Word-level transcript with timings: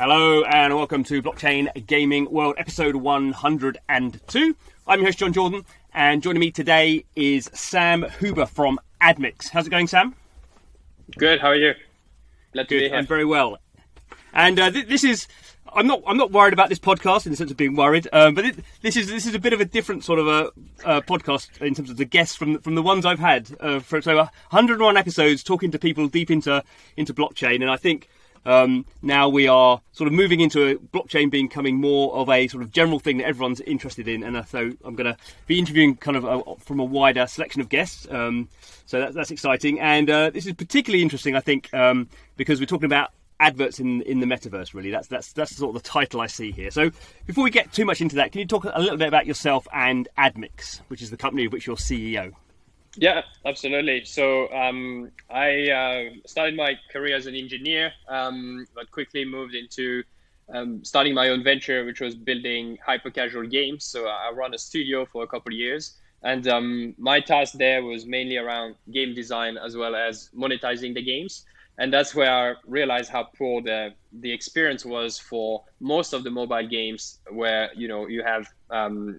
Hello 0.00 0.44
and 0.44 0.74
welcome 0.74 1.04
to 1.04 1.20
Blockchain 1.20 1.86
Gaming 1.86 2.24
World 2.30 2.54
episode 2.56 2.96
102. 2.96 4.56
I'm 4.86 4.98
your 4.98 5.06
host 5.06 5.18
John 5.18 5.34
Jordan 5.34 5.66
and 5.92 6.22
joining 6.22 6.40
me 6.40 6.50
today 6.50 7.04
is 7.14 7.50
Sam 7.52 8.06
Huber 8.18 8.46
from 8.46 8.80
Admix. 9.02 9.50
How's 9.50 9.66
it 9.66 9.70
going, 9.70 9.88
Sam? 9.88 10.14
Good. 11.18 11.42
How 11.42 11.48
are 11.48 11.54
you? 11.54 11.74
Glad 12.54 12.70
to 12.70 12.74
Good. 12.76 12.80
be 12.80 12.88
here. 12.88 12.96
I'm 12.96 13.06
very 13.06 13.26
well. 13.26 13.58
And 14.32 14.58
uh, 14.58 14.70
th- 14.70 14.88
this 14.88 15.04
is 15.04 15.28
I'm 15.70 15.86
not 15.86 16.02
I'm 16.06 16.16
not 16.16 16.32
worried 16.32 16.54
about 16.54 16.70
this 16.70 16.78
podcast 16.78 17.26
in 17.26 17.32
the 17.32 17.36
sense 17.36 17.50
of 17.50 17.58
being 17.58 17.76
worried, 17.76 18.08
um, 18.10 18.34
but 18.34 18.46
it, 18.46 18.56
this 18.80 18.96
is 18.96 19.08
this 19.08 19.26
is 19.26 19.34
a 19.34 19.38
bit 19.38 19.52
of 19.52 19.60
a 19.60 19.66
different 19.66 20.02
sort 20.02 20.18
of 20.18 20.26
a, 20.26 20.50
a 20.82 21.02
podcast 21.02 21.60
in 21.60 21.74
terms 21.74 21.90
of 21.90 21.98
the 21.98 22.06
guests 22.06 22.34
from 22.34 22.58
from 22.60 22.74
the 22.74 22.82
ones 22.82 23.04
I've 23.04 23.18
had. 23.18 23.54
Uh, 23.60 23.80
for 23.80 24.00
so 24.00 24.16
101 24.16 24.96
episodes 24.96 25.42
talking 25.42 25.70
to 25.72 25.78
people 25.78 26.08
deep 26.08 26.30
into 26.30 26.64
into 26.96 27.12
blockchain, 27.12 27.56
and 27.56 27.70
I 27.70 27.76
think 27.76 28.08
um, 28.44 28.86
now 29.02 29.28
we 29.28 29.48
are 29.48 29.80
sort 29.92 30.08
of 30.08 30.12
moving 30.12 30.40
into 30.40 30.66
a 30.66 30.74
blockchain 30.76 31.30
becoming 31.30 31.80
more 31.80 32.14
of 32.14 32.28
a 32.28 32.48
sort 32.48 32.62
of 32.62 32.70
general 32.70 32.98
thing 32.98 33.18
that 33.18 33.26
everyone's 33.26 33.60
interested 33.60 34.08
in, 34.08 34.22
and 34.22 34.36
uh, 34.36 34.44
so 34.44 34.72
I'm 34.84 34.94
going 34.94 35.12
to 35.12 35.16
be 35.46 35.58
interviewing 35.58 35.96
kind 35.96 36.16
of 36.16 36.24
a, 36.24 36.56
from 36.56 36.80
a 36.80 36.84
wider 36.84 37.26
selection 37.26 37.60
of 37.60 37.68
guests. 37.68 38.06
Um, 38.10 38.48
so 38.86 39.00
that, 39.00 39.14
that's 39.14 39.30
exciting, 39.30 39.80
and 39.80 40.08
uh, 40.08 40.30
this 40.30 40.46
is 40.46 40.54
particularly 40.54 41.02
interesting, 41.02 41.36
I 41.36 41.40
think, 41.40 41.72
um, 41.74 42.08
because 42.36 42.60
we're 42.60 42.66
talking 42.66 42.86
about 42.86 43.12
adverts 43.40 43.80
in 43.80 44.02
in 44.02 44.20
the 44.20 44.26
metaverse. 44.26 44.74
Really, 44.74 44.90
that's 44.90 45.08
that's 45.08 45.32
that's 45.32 45.56
sort 45.56 45.74
of 45.74 45.82
the 45.82 45.88
title 45.88 46.20
I 46.20 46.26
see 46.26 46.52
here. 46.52 46.70
So 46.70 46.90
before 47.26 47.44
we 47.44 47.50
get 47.50 47.72
too 47.72 47.84
much 47.84 48.00
into 48.00 48.16
that, 48.16 48.32
can 48.32 48.40
you 48.40 48.46
talk 48.46 48.64
a 48.64 48.80
little 48.80 48.98
bit 48.98 49.08
about 49.08 49.26
yourself 49.26 49.66
and 49.72 50.08
Admix, 50.16 50.80
which 50.88 51.02
is 51.02 51.10
the 51.10 51.16
company 51.16 51.46
of 51.46 51.52
which 51.52 51.66
you're 51.66 51.76
CEO? 51.76 52.32
Yeah, 52.96 53.22
absolutely. 53.46 54.04
So 54.04 54.52
um, 54.52 55.10
I 55.30 55.70
uh, 55.70 56.10
started 56.26 56.56
my 56.56 56.74
career 56.92 57.16
as 57.16 57.26
an 57.26 57.34
engineer, 57.34 57.92
um, 58.08 58.66
but 58.74 58.90
quickly 58.90 59.24
moved 59.24 59.54
into 59.54 60.02
um, 60.52 60.84
starting 60.84 61.14
my 61.14 61.28
own 61.28 61.44
venture, 61.44 61.84
which 61.84 62.00
was 62.00 62.16
building 62.16 62.78
hyper 62.84 63.10
casual 63.10 63.46
games. 63.46 63.84
So 63.84 64.06
I 64.06 64.32
ran 64.34 64.54
a 64.54 64.58
studio 64.58 65.06
for 65.06 65.22
a 65.22 65.28
couple 65.28 65.52
of 65.52 65.58
years. 65.58 65.96
And 66.22 66.46
um, 66.48 66.94
my 66.98 67.20
task 67.20 67.54
there 67.54 67.82
was 67.82 68.06
mainly 68.06 68.36
around 68.36 68.74
game 68.92 69.14
design 69.14 69.56
as 69.56 69.76
well 69.76 69.94
as 69.94 70.28
monetizing 70.36 70.94
the 70.94 71.02
games. 71.02 71.44
And 71.78 71.92
that's 71.92 72.14
where 72.14 72.30
I 72.30 72.54
realized 72.66 73.10
how 73.10 73.28
poor 73.38 73.62
the, 73.62 73.90
the 74.12 74.32
experience 74.32 74.84
was 74.84 75.18
for 75.18 75.62
most 75.80 76.12
of 76.12 76.24
the 76.24 76.30
mobile 76.30 76.66
games 76.66 77.20
where 77.30 77.70
you 77.74 77.88
know 77.88 78.06
you 78.06 78.22
have 78.22 78.46
um, 78.70 79.18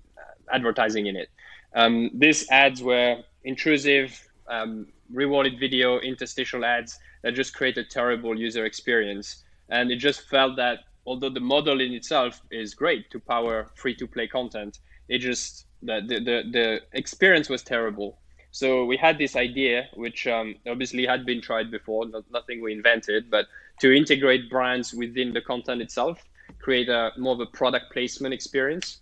advertising 0.52 1.08
in 1.08 1.16
it. 1.16 1.30
Um, 1.74 2.12
these 2.14 2.48
ads 2.52 2.84
were 2.84 3.24
intrusive, 3.44 4.28
um, 4.48 4.88
rewarded 5.12 5.60
video, 5.60 6.00
interstitial 6.00 6.66
ads 6.66 7.00
that 7.24 7.34
just 7.34 7.54
create 7.54 7.78
a 7.78 7.84
terrible 7.84 8.38
user 8.38 8.66
experience. 8.66 9.44
And 9.70 9.92
it 9.92 9.98
just 9.98 10.28
felt 10.30 10.56
that 10.58 10.80
although 11.06 11.30
the 11.30 11.40
model 11.40 11.82
in 11.82 11.94
itself 11.94 12.42
is 12.52 12.74
great 12.74 13.10
to 13.12 13.20
power 13.20 13.70
free 13.76 13.96
to 13.96 14.08
play 14.08 14.28
content, 14.28 14.80
it 15.08 15.20
just 15.20 15.66
the, 15.82 16.02
the, 16.08 16.20
the, 16.20 16.44
the 16.52 16.82
experience 16.94 17.50
was 17.50 17.64
terrible. 17.64 18.20
So 18.52 18.86
we 18.86 18.98
had 18.98 19.18
this 19.18 19.36
idea, 19.36 19.88
which 19.96 20.28
um, 20.28 20.56
obviously 20.68 21.06
had 21.06 21.26
been 21.26 21.42
tried 21.42 21.72
before, 21.72 22.08
not, 22.08 22.26
nothing 22.32 22.62
we 22.62 22.74
invented, 22.74 23.32
but 23.32 23.46
to 23.80 23.96
integrate 23.96 24.50
brands 24.50 24.94
within 24.94 25.34
the 25.34 25.42
content 25.42 25.82
itself, 25.82 26.22
create 26.60 26.90
a 26.90 27.12
more 27.18 27.34
of 27.34 27.40
a 27.40 27.46
product 27.46 27.92
placement 27.94 28.34
experience, 28.34 29.00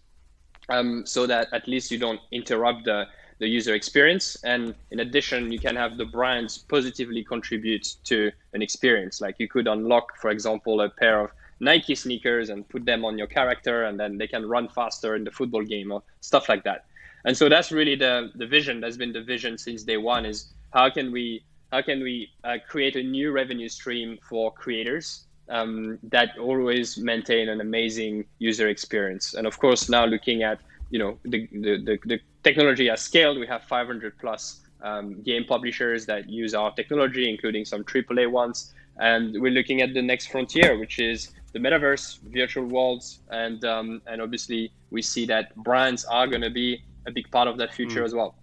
um, 0.69 1.03
so 1.05 1.25
that 1.25 1.47
at 1.51 1.67
least 1.67 1.89
you 1.91 1.97
don't 1.97 2.21
interrupt 2.31 2.85
the 2.85 3.07
the 3.39 3.47
user 3.47 3.73
experience. 3.73 4.37
And 4.43 4.75
in 4.91 4.99
addition, 4.99 5.51
you 5.51 5.59
can 5.59 5.75
have 5.75 5.97
the 5.97 6.05
brands 6.05 6.57
positively 6.57 7.23
contribute 7.23 7.87
to 8.05 8.31
an 8.53 8.61
experience. 8.61 9.21
Like 9.21 9.35
you 9.39 9.47
could 9.47 9.67
unlock, 9.67 10.15
for 10.17 10.29
example, 10.29 10.81
a 10.81 10.89
pair 10.89 11.21
of 11.21 11.31
Nike 11.59 11.95
sneakers 11.95 12.49
and 12.49 12.67
put 12.69 12.85
them 12.85 13.03
on 13.03 13.17
your 13.17 13.27
character, 13.27 13.83
and 13.83 13.99
then 13.99 14.17
they 14.17 14.27
can 14.27 14.45
run 14.45 14.69
faster 14.69 15.15
in 15.15 15.23
the 15.23 15.31
football 15.31 15.63
game 15.63 15.91
or 15.91 16.03
stuff 16.21 16.47
like 16.47 16.63
that. 16.63 16.85
And 17.25 17.35
so 17.35 17.49
that's 17.49 17.71
really 17.71 17.95
the 17.95 18.31
the 18.35 18.47
vision. 18.47 18.79
That's 18.79 18.97
been 18.97 19.11
the 19.11 19.23
vision 19.23 19.57
since 19.57 19.83
day 19.83 19.97
one. 19.97 20.25
Is 20.25 20.53
how 20.71 20.89
can 20.89 21.11
we 21.11 21.43
how 21.71 21.81
can 21.81 22.01
we 22.01 22.29
uh, 22.43 22.57
create 22.67 22.95
a 22.95 23.03
new 23.03 23.31
revenue 23.31 23.69
stream 23.69 24.17
for 24.27 24.51
creators 24.51 25.25
um, 25.49 25.99
that 26.03 26.37
always 26.37 26.97
maintain 26.97 27.49
an 27.49 27.59
amazing 27.59 28.25
user 28.39 28.69
experience? 28.69 29.33
And 29.33 29.45
of 29.45 29.59
course, 29.59 29.89
now 29.89 30.05
looking 30.05 30.43
at 30.43 30.59
you 30.89 30.99
know 30.99 31.17
the, 31.23 31.47
the, 31.51 31.77
the, 31.83 31.99
the 32.05 32.19
technology 32.43 32.87
has 32.87 33.01
scaled. 33.01 33.37
We 33.37 33.47
have 33.47 33.63
500 33.63 34.17
plus 34.19 34.61
um, 34.81 35.21
game 35.21 35.45
publishers 35.45 36.05
that 36.05 36.29
use 36.29 36.53
our 36.53 36.71
technology, 36.73 37.29
including 37.29 37.65
some 37.65 37.83
AAA 37.83 38.29
ones. 38.31 38.73
And 38.97 39.41
we're 39.41 39.51
looking 39.51 39.81
at 39.81 39.93
the 39.93 40.01
next 40.01 40.27
frontier, 40.27 40.77
which 40.77 40.99
is 40.99 41.31
the 41.53 41.59
metaverse, 41.59 42.19
virtual 42.21 42.65
worlds, 42.65 43.21
and 43.29 43.63
um, 43.65 44.01
and 44.07 44.21
obviously 44.21 44.71
we 44.91 45.01
see 45.01 45.25
that 45.27 45.55
brands 45.55 46.05
are 46.05 46.27
going 46.27 46.41
to 46.41 46.49
be 46.49 46.83
a 47.07 47.11
big 47.11 47.29
part 47.31 47.47
of 47.47 47.57
that 47.57 47.73
future 47.73 48.01
mm. 48.01 48.05
as 48.05 48.13
well. 48.13 48.35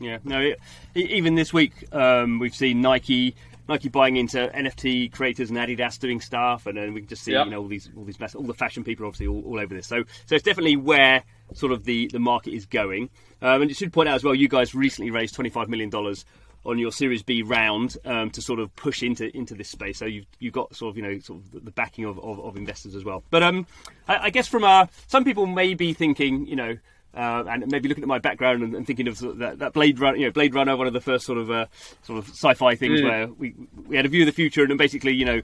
Yeah, 0.00 0.18
no, 0.24 0.52
even 0.94 1.36
this 1.36 1.52
week 1.52 1.72
um, 1.94 2.38
we've 2.38 2.54
seen 2.54 2.80
Nike 2.80 3.36
Nike 3.68 3.88
buying 3.88 4.16
into 4.16 4.50
NFT 4.52 5.12
creators 5.12 5.50
and 5.50 5.58
Adidas 5.58 5.98
doing 5.98 6.20
stuff, 6.20 6.66
and 6.66 6.76
then 6.76 6.92
we 6.92 7.00
can 7.00 7.08
just 7.08 7.22
see 7.22 7.32
you 7.32 7.44
know 7.44 7.60
all 7.62 7.68
these 7.68 7.88
all 7.96 8.04
these 8.04 8.34
all 8.34 8.42
the 8.42 8.54
fashion 8.54 8.82
people 8.82 9.06
obviously 9.06 9.28
all, 9.28 9.42
all, 9.46 9.60
over 9.60 9.74
this. 9.74 9.86
So 9.86 10.02
so 10.26 10.34
it's 10.34 10.44
definitely 10.44 10.76
where 10.76 11.22
sort 11.54 11.72
of 11.72 11.84
the 11.84 12.08
the 12.08 12.18
market 12.18 12.52
is 12.52 12.66
going. 12.66 13.10
Um, 13.40 13.62
and 13.62 13.70
you 13.70 13.74
should 13.74 13.92
point 13.92 14.08
out 14.08 14.14
as 14.14 14.24
well, 14.24 14.34
you 14.34 14.48
guys 14.48 14.74
recently 14.74 15.10
raised 15.10 15.34
twenty 15.34 15.50
five 15.50 15.68
million 15.68 15.90
dollars 15.90 16.24
on 16.64 16.78
your 16.78 16.92
Series 16.92 17.22
B 17.22 17.42
round 17.42 17.96
um, 18.04 18.30
to 18.30 18.40
sort 18.40 18.60
of 18.60 18.74
push 18.76 19.02
into 19.02 19.34
into 19.36 19.54
this 19.54 19.68
space. 19.68 19.98
So 19.98 20.06
you've 20.06 20.26
you've 20.38 20.52
got 20.52 20.74
sort 20.74 20.90
of 20.90 20.96
you 20.96 21.02
know 21.02 21.18
sort 21.18 21.40
of 21.40 21.64
the 21.64 21.70
backing 21.70 22.04
of, 22.04 22.18
of, 22.18 22.40
of 22.40 22.56
investors 22.56 22.94
as 22.94 23.04
well. 23.04 23.24
But 23.30 23.42
um, 23.42 23.66
I, 24.08 24.18
I 24.18 24.30
guess 24.30 24.48
from 24.48 24.64
uh, 24.64 24.86
some 25.06 25.24
people 25.24 25.46
may 25.46 25.74
be 25.74 25.92
thinking 25.92 26.46
you 26.46 26.56
know 26.56 26.76
uh, 27.14 27.44
and 27.46 27.70
maybe 27.70 27.88
looking 27.88 28.04
at 28.04 28.08
my 28.08 28.18
background 28.18 28.62
and, 28.62 28.74
and 28.74 28.86
thinking 28.86 29.06
of 29.06 29.18
sort 29.18 29.32
of 29.32 29.38
that, 29.38 29.58
that, 29.58 29.72
Blade 29.74 30.00
Runner, 30.00 30.16
you 30.16 30.24
know, 30.24 30.32
Blade 30.32 30.54
Runner, 30.54 30.76
one 30.76 30.86
of 30.86 30.92
the 30.92 31.00
first 31.00 31.26
sort 31.26 31.38
of 31.38 31.50
uh, 31.50 31.66
sort 32.02 32.18
of 32.18 32.28
sci-fi 32.28 32.74
things 32.74 33.00
mm. 33.00 33.04
where 33.04 33.26
we 33.28 33.54
we 33.86 33.96
had 33.96 34.06
a 34.06 34.08
view 34.08 34.22
of 34.22 34.26
the 34.26 34.32
future, 34.32 34.64
and 34.64 34.78
basically, 34.78 35.12
you 35.12 35.24
know, 35.24 35.42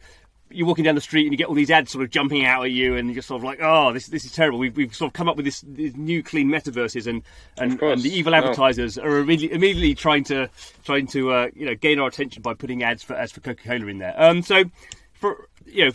you're 0.51 0.67
walking 0.67 0.85
down 0.85 0.95
the 0.95 1.01
street 1.01 1.25
and 1.25 1.33
you 1.33 1.39
get 1.39 1.47
all 1.47 1.55
these 1.55 1.71
ads 1.71 1.91
sort 1.91 2.05
of 2.05 2.11
jumping 2.11 2.45
out 2.45 2.65
at 2.65 2.71
you, 2.71 2.97
and 2.97 3.13
you're 3.13 3.23
sort 3.23 3.41
of 3.41 3.45
like, 3.45 3.59
oh, 3.61 3.93
this 3.93 4.07
this 4.07 4.25
is 4.25 4.33
terrible. 4.33 4.59
We've, 4.59 4.77
we've 4.77 4.95
sort 4.95 5.11
of 5.11 5.13
come 5.13 5.29
up 5.29 5.37
with 5.37 5.45
this, 5.45 5.63
these 5.63 5.97
new 5.97 6.23
clean 6.23 6.49
metaverses, 6.49 7.07
and 7.07 7.23
and, 7.59 7.81
and 7.83 8.03
the 8.03 8.11
evil 8.11 8.35
advertisers 8.35 8.97
no. 8.97 9.05
are 9.05 9.19
immediately, 9.19 9.57
immediately 9.57 9.95
trying 9.95 10.25
to 10.25 10.49
trying 10.85 11.07
to 11.09 11.33
uh, 11.33 11.49
you 11.55 11.67
know 11.67 11.75
gain 11.75 11.99
our 11.99 12.09
attention 12.09 12.43
by 12.43 12.55
putting 12.55 12.83
ads 12.83 13.03
for 13.03 13.15
ads 13.15 13.33
for 13.33 13.41
Coca 13.41 13.63
Cola 13.63 13.87
in 13.87 13.99
there. 13.99 14.15
Um, 14.17 14.43
so 14.43 14.65
for 15.13 15.49
you 15.67 15.87
know. 15.87 15.93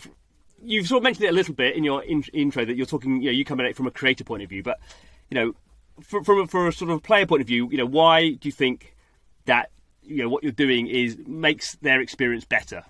You've 0.66 0.86
sort 0.86 1.00
of 1.00 1.02
mentioned 1.02 1.26
it 1.26 1.28
a 1.28 1.34
little 1.34 1.52
bit 1.52 1.76
in 1.76 1.84
your 1.84 2.02
in- 2.04 2.24
intro 2.32 2.64
that 2.64 2.74
you're 2.74 2.86
talking, 2.86 3.20
you 3.20 3.26
know, 3.26 3.32
you 3.32 3.44
come 3.44 3.60
at 3.60 3.66
it 3.66 3.76
from 3.76 3.86
a 3.86 3.90
creator 3.90 4.24
point 4.24 4.42
of 4.42 4.48
view, 4.48 4.62
but 4.62 4.80
you 5.28 5.34
know, 5.34 5.54
from 6.02 6.24
for, 6.24 6.46
for 6.46 6.68
a 6.68 6.72
sort 6.72 6.90
of 6.90 7.02
player 7.02 7.26
point 7.26 7.42
of 7.42 7.46
view, 7.46 7.68
you 7.70 7.76
know, 7.76 7.84
why 7.84 8.30
do 8.30 8.48
you 8.48 8.52
think 8.52 8.96
that 9.44 9.70
you 10.02 10.22
know 10.22 10.30
what 10.30 10.42
you're 10.42 10.52
doing 10.52 10.86
is 10.86 11.18
makes 11.26 11.74
their 11.76 12.00
experience 12.00 12.46
better? 12.46 12.82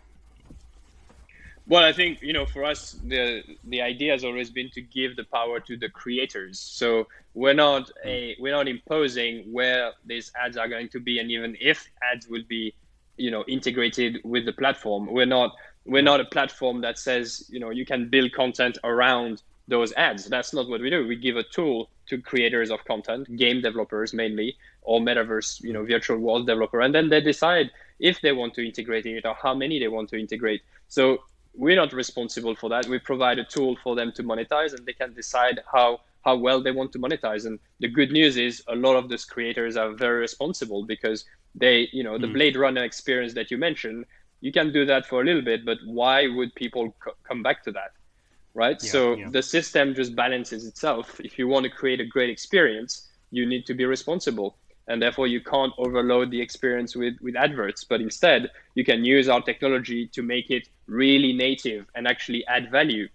Well, 1.67 1.83
I 1.83 1.93
think 1.93 2.21
you 2.21 2.35
know, 2.35 2.45
for 2.45 2.65
us, 2.65 2.93
the 3.05 3.43
the 3.65 3.81
idea 3.81 4.13
has 4.13 4.23
always 4.23 4.51
been 4.51 4.71
to 4.71 4.83
give 4.83 5.17
the 5.17 5.25
power 5.25 5.61
to 5.61 5.77
the 5.77 5.89
creators. 5.89 6.61
So 6.61 7.09
we're 7.33 7.55
not 7.55 7.91
a 8.05 8.37
we're 8.39 8.53
not 8.53 8.69
imposing 8.69 9.51
where 9.51 9.93
these 10.05 10.31
ads 10.39 10.59
are 10.59 10.69
going 10.69 10.91
to 10.91 11.01
be, 11.01 11.19
and 11.21 11.31
even 11.31 11.57
if 11.61 11.89
ads 12.13 12.29
will 12.29 12.45
be, 12.49 12.75
you 13.17 13.31
know, 13.31 13.45
integrated 13.49 14.21
with 14.25 14.45
the 14.45 14.53
platform, 14.53 15.07
we're 15.11 15.25
not 15.25 15.55
we're 15.87 16.03
not 16.03 16.21
a 16.21 16.27
platform 16.27 16.83
that 16.83 16.99
says 16.99 17.49
you 17.49 17.61
know 17.61 17.71
you 17.71 17.87
can 17.87 18.11
build 18.11 18.33
content 18.33 18.77
around 18.85 19.43
those 19.67 19.95
ads. 19.95 20.27
That's 20.27 20.53
not 20.53 20.69
what 20.69 20.83
we 20.83 20.91
do. 20.91 21.07
We 21.07 21.17
give 21.17 21.37
a 21.37 21.43
tool 21.45 21.89
to 22.09 22.21
creators 22.21 22.71
of 22.71 22.85
content, 22.85 23.35
game 23.37 23.63
developers 23.63 24.13
mainly, 24.13 24.59
or 24.83 25.01
metaverse, 25.01 25.63
you 25.63 25.73
know, 25.73 25.87
virtual 25.87 26.19
world 26.19 26.47
developer, 26.47 26.83
and 26.83 26.95
then 26.95 27.09
they 27.09 27.23
decide 27.23 27.71
if 27.99 28.21
they 28.21 28.33
want 28.33 28.53
to 28.55 28.67
integrate 28.67 29.07
it 29.07 29.25
or 29.25 29.35
how 29.35 29.55
many 29.55 29.79
they 29.79 29.89
want 29.89 30.11
to 30.11 30.21
integrate. 30.21 30.61
So 30.89 31.23
we're 31.57 31.77
not 31.77 31.93
responsible 31.93 32.55
for 32.55 32.69
that. 32.71 32.87
We 32.87 32.99
provide 32.99 33.39
a 33.39 33.45
tool 33.45 33.77
for 33.83 33.95
them 33.95 34.13
to 34.13 34.23
monetize, 34.23 34.75
and 34.75 34.85
they 34.87 34.93
can 34.93 35.15
decide 35.15 35.61
how 35.73 36.01
how 36.25 36.37
well 36.37 36.63
they 36.63 36.71
want 36.71 36.91
to 36.93 36.99
monetize. 36.99 37.45
And 37.45 37.59
the 37.81 37.89
good 37.89 38.11
news 38.11 38.37
is 38.37 38.63
a 38.69 38.75
lot 38.75 38.97
of 38.97 39.09
those 39.11 39.25
creators 39.25 39.77
are 39.77 39.93
very 39.93 40.21
responsible 40.21 40.87
because 40.87 41.25
they, 41.55 41.89
you 41.93 42.03
know, 42.03 42.17
the 42.19 42.27
mm. 42.27 42.33
Blade 42.33 42.57
Runner 42.57 42.83
experience 42.83 43.35
that 43.35 43.51
you 43.51 43.59
mentioned, 43.59 44.07
you 44.41 44.51
can 44.51 44.73
do 44.73 44.87
that 44.87 45.05
for 45.07 45.21
a 45.21 45.25
little 45.25 45.43
bit, 45.43 45.67
but 45.67 45.79
why 45.85 46.27
would 46.27 46.55
people 46.55 46.97
co- 47.05 47.13
come 47.29 47.43
back 47.43 47.63
to 47.65 47.73
that? 47.73 47.93
right? 48.55 48.83
Yeah, 48.83 48.91
so 48.91 49.15
yeah. 49.15 49.29
the 49.31 49.43
system 49.43 49.95
just 49.95 50.17
balances 50.17 50.67
itself. 50.67 51.21
If 51.21 51.39
you 51.39 51.49
want 51.49 51.65
to 51.65 51.71
create 51.71 52.01
a 52.01 52.07
great 52.07 52.31
experience, 52.31 53.11
you 53.31 53.47
need 53.47 53.67
to 53.67 53.75
be 53.75 53.85
responsible. 53.85 54.57
And 54.87 55.01
therefore, 55.01 55.27
you 55.27 55.41
can't 55.41 55.73
overload 55.79 56.31
the 56.31 56.41
experience 56.41 56.95
with, 56.95 57.15
with 57.23 57.37
adverts, 57.37 57.85
but 57.85 58.01
instead, 58.01 58.51
you 58.75 58.85
can 58.85 59.05
use 59.05 59.29
our 59.29 59.41
technology 59.41 60.07
to 60.09 60.23
make 60.23 60.51
it 60.51 60.69
really 60.87 61.33
native 61.33 61.87
and 61.95 62.07
actually 62.07 62.47
add 62.47 62.71
value. 62.71 63.09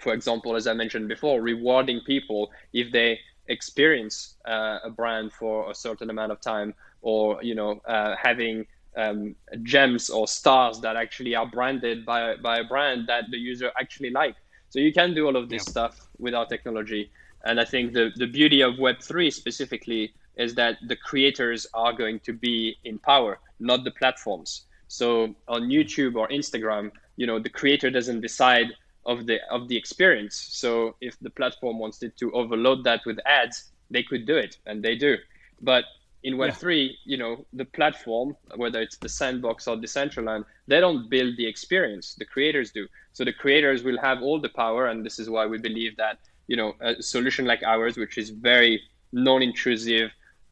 For 0.00 0.12
example, 0.12 0.56
as 0.56 0.66
I 0.66 0.74
mentioned 0.74 1.08
before, 1.08 1.40
rewarding 1.40 2.00
people 2.06 2.50
if 2.72 2.92
they 2.92 3.18
experience 3.48 4.36
uh, 4.46 4.78
a 4.84 4.90
brand 4.90 5.32
for 5.32 5.70
a 5.70 5.74
certain 5.74 6.10
amount 6.10 6.32
of 6.32 6.40
time, 6.40 6.74
or 7.02 7.42
you 7.42 7.54
know, 7.54 7.80
uh, 7.86 8.14
having 8.20 8.66
um, 8.96 9.34
gems 9.62 10.10
or 10.10 10.26
stars 10.26 10.80
that 10.80 10.96
actually 10.96 11.34
are 11.34 11.46
branded 11.46 12.04
by, 12.04 12.36
by 12.36 12.58
a 12.58 12.64
brand 12.64 13.06
that 13.08 13.24
the 13.30 13.38
user 13.38 13.70
actually 13.80 14.10
like. 14.10 14.36
So 14.68 14.78
you 14.78 14.92
can 14.92 15.14
do 15.14 15.26
all 15.26 15.36
of 15.36 15.48
this 15.48 15.64
yeah. 15.66 15.70
stuff 15.70 16.08
without 16.18 16.48
technology. 16.48 17.10
And 17.44 17.60
I 17.60 17.64
think 17.64 17.92
the, 17.92 18.10
the 18.16 18.26
beauty 18.26 18.60
of 18.62 18.74
Web3 18.74 19.32
specifically 19.32 20.12
is 20.36 20.54
that 20.54 20.76
the 20.86 20.96
creators 20.96 21.66
are 21.74 21.92
going 21.92 22.20
to 22.20 22.32
be 22.32 22.76
in 22.84 22.98
power, 22.98 23.38
not 23.58 23.84
the 23.84 23.90
platforms. 23.90 24.66
So 24.88 25.34
on 25.48 25.68
YouTube 25.68 26.16
or 26.16 26.28
Instagram, 26.28 26.90
you 27.16 27.26
know, 27.26 27.38
the 27.38 27.50
creator 27.50 27.90
doesn't 27.90 28.20
decide 28.20 28.68
of 29.06 29.26
the 29.26 29.38
of 29.50 29.68
the 29.68 29.76
experience. 29.76 30.36
So 30.36 30.96
if 31.00 31.18
the 31.20 31.30
platform 31.30 31.78
wanted 31.78 32.16
to 32.18 32.32
overload 32.32 32.84
that 32.84 33.00
with 33.06 33.18
ads, 33.26 33.70
they 33.90 34.02
could 34.02 34.26
do 34.26 34.36
it, 34.36 34.58
and 34.66 34.82
they 34.82 34.96
do. 34.96 35.16
But 35.60 35.84
in 36.22 36.34
Web3, 36.34 36.88
yeah. 36.88 36.92
you 37.04 37.16
know, 37.16 37.46
the 37.52 37.64
platform, 37.64 38.36
whether 38.56 38.80
it's 38.80 38.98
the 38.98 39.08
sandbox 39.08 39.66
or 39.66 39.76
Decentraland, 39.76 40.44
they 40.66 40.80
don't 40.80 41.08
build 41.08 41.36
the 41.36 41.46
experience. 41.46 42.14
The 42.14 42.26
creators 42.26 42.72
do. 42.72 42.86
So 43.12 43.24
the 43.24 43.32
creators 43.32 43.82
will 43.82 43.98
have 43.98 44.22
all 44.22 44.40
the 44.40 44.50
power, 44.50 44.88
and 44.88 45.04
this 45.04 45.18
is 45.18 45.30
why 45.30 45.46
we 45.46 45.58
believe 45.58 45.96
that 45.96 46.18
you 46.46 46.56
know 46.56 46.74
a 46.80 47.02
solution 47.02 47.44
like 47.46 47.62
ours, 47.62 47.96
which 47.96 48.18
is 48.18 48.30
very 48.30 48.82
non-intrusive, 49.12 50.10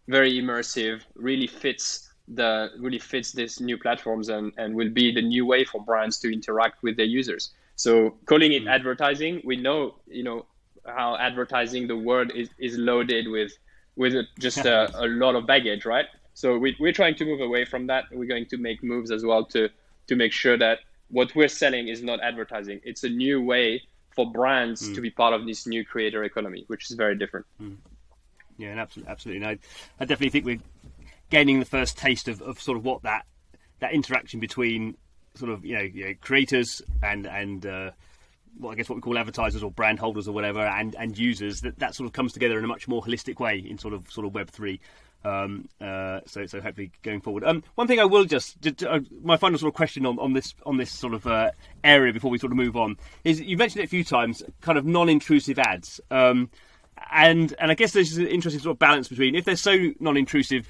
very 0.09 0.41
immersive, 0.41 1.03
really 1.15 1.47
fits 1.47 2.09
the 2.35 2.71
really 2.79 2.99
fits 2.99 3.33
these 3.33 3.61
new 3.61 3.79
platforms 3.79 4.29
and 4.29 4.53
and 4.59 4.75
will 4.75 4.91
be 4.91 5.13
the 5.13 5.23
new 5.23 5.47
way 5.47 5.65
for 5.65 5.83
brands 5.83 6.19
to 6.21 6.33
interact 6.33 6.83
with 6.83 6.97
their 6.97 7.07
users. 7.07 7.53
So 7.77 8.17
calling 8.27 8.53
it 8.53 8.63
mm-hmm. 8.63 8.69
advertising, 8.69 9.41
we 9.45 9.57
know 9.57 9.95
you 10.09 10.25
know 10.25 10.47
how 10.87 11.17
advertising 11.17 11.87
the 11.87 11.97
word 11.97 12.33
is, 12.35 12.49
is 12.59 12.77
loaded 12.77 13.29
with 13.29 13.53
with 13.97 14.15
just 14.39 14.59
a, 14.59 14.91
a 15.05 15.07
lot 15.07 15.35
of 15.35 15.47
baggage, 15.47 15.85
right? 15.85 16.07
So 16.35 16.57
we, 16.57 16.77
we're 16.79 16.93
trying 16.93 17.17
to 17.17 17.25
move 17.25 17.41
away 17.41 17.65
from 17.65 17.87
that. 17.89 18.05
We're 18.13 18.29
going 18.29 18.47
to 18.47 18.57
make 18.57 18.83
moves 18.83 19.11
as 19.11 19.25
well 19.25 19.45
to 19.47 19.69
to 20.09 20.17
make 20.17 20.33
sure 20.33 20.57
that 20.57 20.81
what 21.09 21.35
we're 21.35 21.49
selling 21.49 21.89
is 21.89 22.03
not 22.03 22.21
advertising. 22.23 22.81
It's 22.85 23.05
a 23.05 23.09
new 23.09 23.43
way 23.43 23.83
for 24.15 24.31
brands 24.31 24.89
mm. 24.89 24.95
to 24.95 25.01
be 25.01 25.11
part 25.11 25.33
of 25.33 25.47
this 25.47 25.67
new 25.67 25.85
creator 25.85 26.25
economy, 26.25 26.65
which 26.67 26.91
is 26.91 26.97
very 26.97 27.17
different. 27.17 27.47
Mm. 27.61 27.77
Yeah, 28.59 28.75
absolutely, 28.77 29.11
absolutely. 29.11 29.47
No, 29.47 29.57
I 30.01 30.05
definitely 30.05 30.31
think 30.31 30.45
we're 30.45 30.61
gaining 31.31 31.61
the 31.61 31.65
first 31.65 31.97
taste 31.97 32.29
of, 32.29 32.43
of 32.43 32.61
sort 32.61 32.77
of 32.77 32.85
what 32.85 33.03
that 33.03 33.25
that 33.81 33.93
interaction 33.93 34.41
between 34.41 34.97
sort 35.35 35.53
of 35.53 35.65
you 35.65 35.77
know, 35.77 35.83
you 35.83 36.07
know 36.07 36.15
creators 36.21 36.83
and 37.03 37.27
and 37.27 37.65
uh, 37.65 37.91
I 38.69 38.75
guess 38.75 38.89
what 38.89 38.97
we 38.97 39.03
call 39.03 39.17
advertisers 39.17 39.63
or 39.63 39.71
brand 39.71 40.01
holders 40.01 40.27
or 40.27 40.33
whatever, 40.33 40.61
and, 40.61 40.97
and 40.99 41.17
users, 41.17 41.61
that, 41.61 41.79
that 41.79 41.95
sort 41.95 42.09
of 42.09 42.13
comes 42.13 42.33
together 42.33 42.59
in 42.59 42.65
a 42.65 42.69
much 42.69 42.89
more 42.89 43.01
holistic 43.01 43.39
way 43.39 43.59
in 43.59 43.79
sort 43.79 43.95
of 43.95 44.11
sort 44.11 44.27
of 44.27 44.35
Web 44.35 44.51
three. 44.51 44.81
Um, 45.25 45.69
uh, 45.81 46.21
so 46.27 46.47
so 46.47 46.61
hopefully 46.61 46.93
going 47.03 47.21
forward. 47.21 47.45
Um, 47.45 47.65
one 47.75 47.87
thing 47.87 48.01
I 48.01 48.05
will 48.05 48.25
just, 48.25 48.61
just 48.61 48.85
uh, 48.85 49.01
my 49.23 49.37
final 49.37 49.59
sort 49.59 49.69
of 49.69 49.75
question 49.75 50.07
on, 50.07 50.19
on 50.19 50.33
this 50.33 50.55
on 50.65 50.77
this 50.77 50.93
sort 50.93 51.15
of 51.15 51.27
uh, 51.27 51.51
area 51.83 52.13
before 52.13 52.31
we 52.31 52.39
sort 52.39 52.53
of 52.53 52.57
move 52.57 52.77
on 52.77 52.97
is 53.25 53.41
you 53.41 53.57
mentioned 53.57 53.83
it 53.83 53.85
a 53.87 53.89
few 53.89 54.05
times, 54.05 54.43
kind 54.61 54.79
of 54.79 54.87
non-intrusive 54.87 55.59
ads. 55.59 56.01
Um, 56.11 56.51
and 57.11 57.55
and 57.59 57.71
I 57.71 57.75
guess 57.75 57.93
there's 57.93 58.17
an 58.17 58.27
interesting 58.27 58.63
sort 58.63 58.75
of 58.75 58.79
balance 58.79 59.09
between 59.09 59.35
if 59.35 59.45
they're 59.45 59.57
so 59.57 59.93
non-intrusive, 60.01 60.69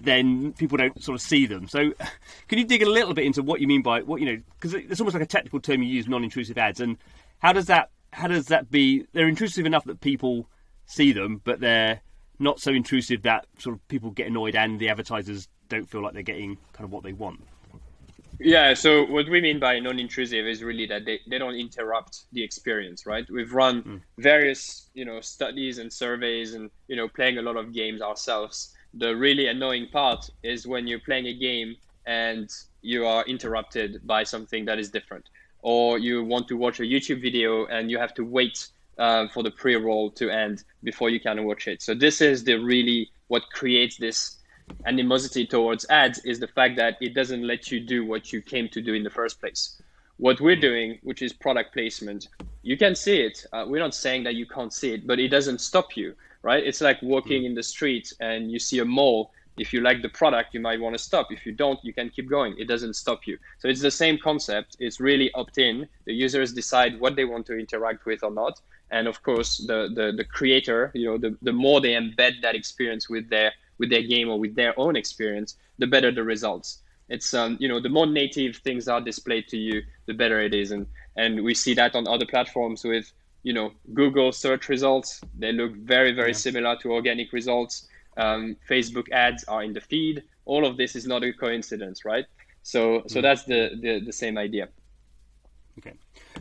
then 0.00 0.52
people 0.54 0.78
don't 0.78 1.02
sort 1.02 1.14
of 1.14 1.22
see 1.22 1.46
them. 1.46 1.68
So, 1.68 1.92
can 2.48 2.58
you 2.58 2.64
dig 2.64 2.82
a 2.82 2.90
little 2.90 3.14
bit 3.14 3.24
into 3.24 3.42
what 3.42 3.60
you 3.60 3.66
mean 3.66 3.82
by 3.82 4.02
what 4.02 4.20
you 4.20 4.26
know? 4.26 4.42
Because 4.58 4.74
it's 4.74 5.00
almost 5.00 5.14
like 5.14 5.22
a 5.22 5.26
technical 5.26 5.60
term 5.60 5.82
you 5.82 5.88
use, 5.88 6.08
non-intrusive 6.08 6.58
ads, 6.58 6.80
and 6.80 6.96
how 7.38 7.52
does 7.52 7.66
that 7.66 7.90
how 8.12 8.28
does 8.28 8.46
that 8.46 8.70
be? 8.70 9.06
They're 9.12 9.28
intrusive 9.28 9.66
enough 9.66 9.84
that 9.84 10.00
people 10.00 10.48
see 10.86 11.12
them, 11.12 11.40
but 11.44 11.60
they're 11.60 12.00
not 12.38 12.60
so 12.60 12.72
intrusive 12.72 13.22
that 13.22 13.46
sort 13.58 13.74
of 13.74 13.88
people 13.88 14.10
get 14.10 14.26
annoyed 14.26 14.56
and 14.56 14.78
the 14.78 14.88
advertisers 14.88 15.48
don't 15.68 15.88
feel 15.88 16.02
like 16.02 16.12
they're 16.12 16.22
getting 16.22 16.56
kind 16.72 16.84
of 16.84 16.92
what 16.92 17.02
they 17.02 17.12
want. 17.12 17.40
Yeah, 18.38 18.74
so 18.74 19.04
what 19.04 19.28
we 19.28 19.40
mean 19.40 19.58
by 19.58 19.78
non-intrusive 19.80 20.46
is 20.46 20.62
really 20.62 20.86
that 20.86 21.04
they, 21.04 21.20
they 21.26 21.38
don't 21.38 21.54
interrupt 21.54 22.24
the 22.32 22.42
experience, 22.42 23.06
right? 23.06 23.24
We've 23.30 23.52
run 23.52 23.82
mm. 23.82 24.00
various, 24.18 24.90
you 24.94 25.04
know, 25.04 25.20
studies 25.20 25.78
and 25.78 25.92
surveys 25.92 26.54
and, 26.54 26.70
you 26.88 26.96
know, 26.96 27.08
playing 27.08 27.38
a 27.38 27.42
lot 27.42 27.56
of 27.56 27.72
games 27.72 28.02
ourselves 28.02 28.74
the 28.98 29.14
really 29.14 29.46
annoying 29.48 29.88
part 29.88 30.28
is 30.42 30.66
when 30.66 30.86
you're 30.86 31.00
playing 31.00 31.26
a 31.26 31.34
game 31.34 31.76
and 32.06 32.50
you 32.82 33.06
are 33.06 33.24
interrupted 33.24 34.00
by 34.06 34.22
something 34.22 34.64
that 34.64 34.78
is 34.78 34.90
different 34.90 35.28
or 35.62 35.98
you 35.98 36.24
want 36.24 36.46
to 36.48 36.56
watch 36.56 36.80
a 36.80 36.82
youtube 36.82 37.20
video 37.20 37.66
and 37.66 37.90
you 37.90 37.98
have 37.98 38.14
to 38.14 38.24
wait 38.24 38.68
uh, 38.98 39.26
for 39.28 39.42
the 39.42 39.50
pre-roll 39.50 40.10
to 40.10 40.30
end 40.30 40.64
before 40.82 41.10
you 41.10 41.20
can 41.20 41.44
watch 41.44 41.68
it 41.68 41.82
so 41.82 41.94
this 41.94 42.20
is 42.20 42.44
the 42.44 42.54
really 42.54 43.10
what 43.28 43.42
creates 43.52 43.96
this 43.96 44.35
animosity 44.86 45.46
towards 45.46 45.86
ads 45.90 46.18
is 46.20 46.40
the 46.40 46.48
fact 46.48 46.76
that 46.76 46.96
it 47.00 47.14
doesn't 47.14 47.46
let 47.46 47.70
you 47.70 47.80
do 47.80 48.04
what 48.04 48.32
you 48.32 48.40
came 48.40 48.68
to 48.68 48.80
do 48.80 48.94
in 48.94 49.02
the 49.02 49.10
first 49.10 49.40
place 49.40 49.80
what 50.18 50.40
we're 50.40 50.56
doing 50.56 50.98
which 51.02 51.22
is 51.22 51.32
product 51.32 51.72
placement 51.72 52.28
you 52.62 52.76
can 52.76 52.94
see 52.94 53.20
it 53.20 53.44
uh, 53.52 53.64
we're 53.66 53.80
not 53.82 53.94
saying 53.94 54.24
that 54.24 54.34
you 54.34 54.46
can't 54.46 54.72
see 54.72 54.92
it 54.92 55.06
but 55.06 55.18
it 55.18 55.28
doesn't 55.28 55.60
stop 55.60 55.96
you 55.96 56.14
right? 56.46 56.64
It's 56.64 56.80
like 56.80 57.02
walking 57.02 57.44
in 57.44 57.56
the 57.56 57.62
street 57.62 58.12
and 58.20 58.52
you 58.52 58.60
see 58.60 58.78
a 58.78 58.84
mall. 58.84 59.32
If 59.58 59.72
you 59.72 59.80
like 59.80 60.00
the 60.00 60.08
product, 60.10 60.54
you 60.54 60.60
might 60.60 60.80
want 60.80 60.94
to 60.96 61.02
stop. 61.02 61.32
If 61.32 61.44
you 61.44 61.50
don't, 61.50 61.80
you 61.82 61.92
can 61.92 62.08
keep 62.08 62.30
going. 62.30 62.54
It 62.56 62.68
doesn't 62.68 62.94
stop 62.94 63.26
you. 63.26 63.36
So 63.58 63.66
it's 63.68 63.80
the 63.80 63.90
same 63.90 64.16
concept. 64.16 64.76
It's 64.78 65.00
really 65.00 65.32
opt 65.32 65.58
in. 65.58 65.88
The 66.04 66.14
users 66.14 66.52
decide 66.52 67.00
what 67.00 67.16
they 67.16 67.24
want 67.24 67.46
to 67.46 67.58
interact 67.58 68.06
with 68.06 68.22
or 68.22 68.30
not. 68.30 68.60
And 68.92 69.08
of 69.08 69.24
course, 69.24 69.58
the, 69.66 69.90
the, 69.92 70.12
the 70.16 70.24
creator, 70.24 70.92
you 70.94 71.06
know, 71.06 71.18
the, 71.18 71.36
the 71.42 71.52
more 71.52 71.80
they 71.80 71.94
embed 71.94 72.42
that 72.42 72.54
experience 72.54 73.08
with 73.08 73.28
their 73.28 73.52
with 73.78 73.90
their 73.90 74.02
game 74.02 74.28
or 74.28 74.38
with 74.38 74.54
their 74.54 74.78
own 74.78 74.96
experience, 74.96 75.56
the 75.78 75.86
better 75.86 76.10
the 76.10 76.22
results. 76.22 76.82
It's 77.08 77.34
um, 77.34 77.56
you 77.60 77.68
know, 77.68 77.80
the 77.80 77.88
more 77.88 78.06
native 78.06 78.56
things 78.56 78.88
are 78.88 79.00
displayed 79.00 79.46
to 79.48 79.56
you, 79.56 79.82
the 80.06 80.14
better 80.14 80.40
it 80.40 80.54
is. 80.54 80.70
And 80.72 80.86
and 81.16 81.42
we 81.44 81.54
see 81.54 81.74
that 81.74 81.94
on 81.94 82.08
other 82.08 82.26
platforms 82.26 82.84
with 82.84 83.12
you 83.42 83.52
know 83.52 83.72
Google 83.94 84.32
search 84.32 84.68
results. 84.68 85.20
They 85.38 85.52
look 85.52 85.72
very 85.74 86.12
very 86.12 86.30
yeah. 86.30 86.36
similar 86.36 86.76
to 86.82 86.92
organic 86.92 87.32
results. 87.32 87.88
Um, 88.16 88.56
Facebook 88.68 89.10
ads 89.12 89.44
are 89.44 89.62
in 89.62 89.72
the 89.72 89.80
feed. 89.80 90.24
All 90.46 90.66
of 90.66 90.76
this 90.76 90.96
is 90.96 91.06
not 91.06 91.22
a 91.22 91.32
coincidence, 91.32 92.04
right? 92.04 92.24
So 92.62 93.04
so 93.06 93.20
mm. 93.20 93.22
that's 93.22 93.44
the, 93.44 93.78
the 93.80 94.00
the 94.00 94.12
same 94.12 94.36
idea. 94.36 94.68
Okay, 95.78 95.92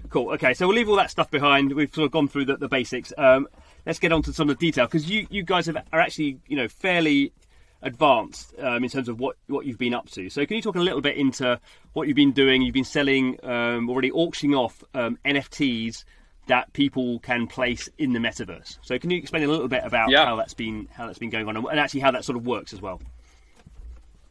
cool. 0.10 0.32
Okay, 0.32 0.54
so 0.54 0.66
we'll 0.66 0.78
leave 0.78 0.90
all 0.90 0.96
that 0.96 1.12
stuff 1.12 1.30
behind. 1.30 1.74
We've 1.74 1.94
sort 1.94 2.06
of 2.06 2.12
gone 2.12 2.28
through 2.28 2.46
the, 2.46 2.58
the 2.58 2.70
basics. 2.70 3.14
Um, 3.18 3.48
let's 3.86 4.00
get 4.00 4.12
on 4.12 4.22
to 4.24 4.34
some 4.34 4.50
of 4.50 4.58
the 4.58 4.66
detail 4.66 4.86
because 4.86 5.10
you 5.10 5.28
you 5.30 5.44
guys 5.44 5.66
have, 5.68 5.78
are 5.92 6.00
actually 6.00 6.40
you 6.48 6.58
know 6.58 6.68
fairly 6.68 7.34
advanced 7.82 8.54
um, 8.60 8.84
in 8.84 8.90
terms 8.90 9.08
of 9.08 9.20
what, 9.20 9.36
what 9.48 9.66
you've 9.66 9.78
been 9.78 9.94
up 9.94 10.10
to. 10.10 10.30
So, 10.30 10.46
can 10.46 10.56
you 10.56 10.62
talk 10.62 10.76
a 10.76 10.80
little 10.80 11.02
bit 11.02 11.18
into 11.18 11.60
what 11.94 12.08
you've 12.08 12.16
been 12.16 12.32
doing? 12.32 12.62
You've 12.62 12.74
been 12.74 12.84
selling 12.84 13.38
um, 13.44 13.90
already, 13.90 14.12
auctioning 14.12 14.56
off 14.56 14.84
um, 14.94 15.20
NFTs 15.24 16.04
that 16.48 16.72
people 16.74 17.20
can 17.20 17.48
place 17.48 17.90
in 17.98 18.14
the 18.14 18.20
metaverse. 18.20 18.78
So 18.82 19.00
can 19.00 19.10
you 19.10 19.18
explain 19.18 19.44
a 19.44 19.48
little 19.48 19.68
bit 19.68 19.84
about 19.84 20.10
yeah. 20.10 20.26
how 20.26 20.36
that's 20.36 20.54
been 20.54 20.88
how 20.92 21.08
that's 21.08 21.20
been 21.20 21.30
going 21.30 21.48
on 21.48 21.58
and 21.58 21.80
actually 21.80 22.02
how 22.02 22.12
that 22.12 22.24
sort 22.24 22.38
of 22.38 22.46
works 22.46 22.74
as 22.74 22.82
well? 22.82 23.02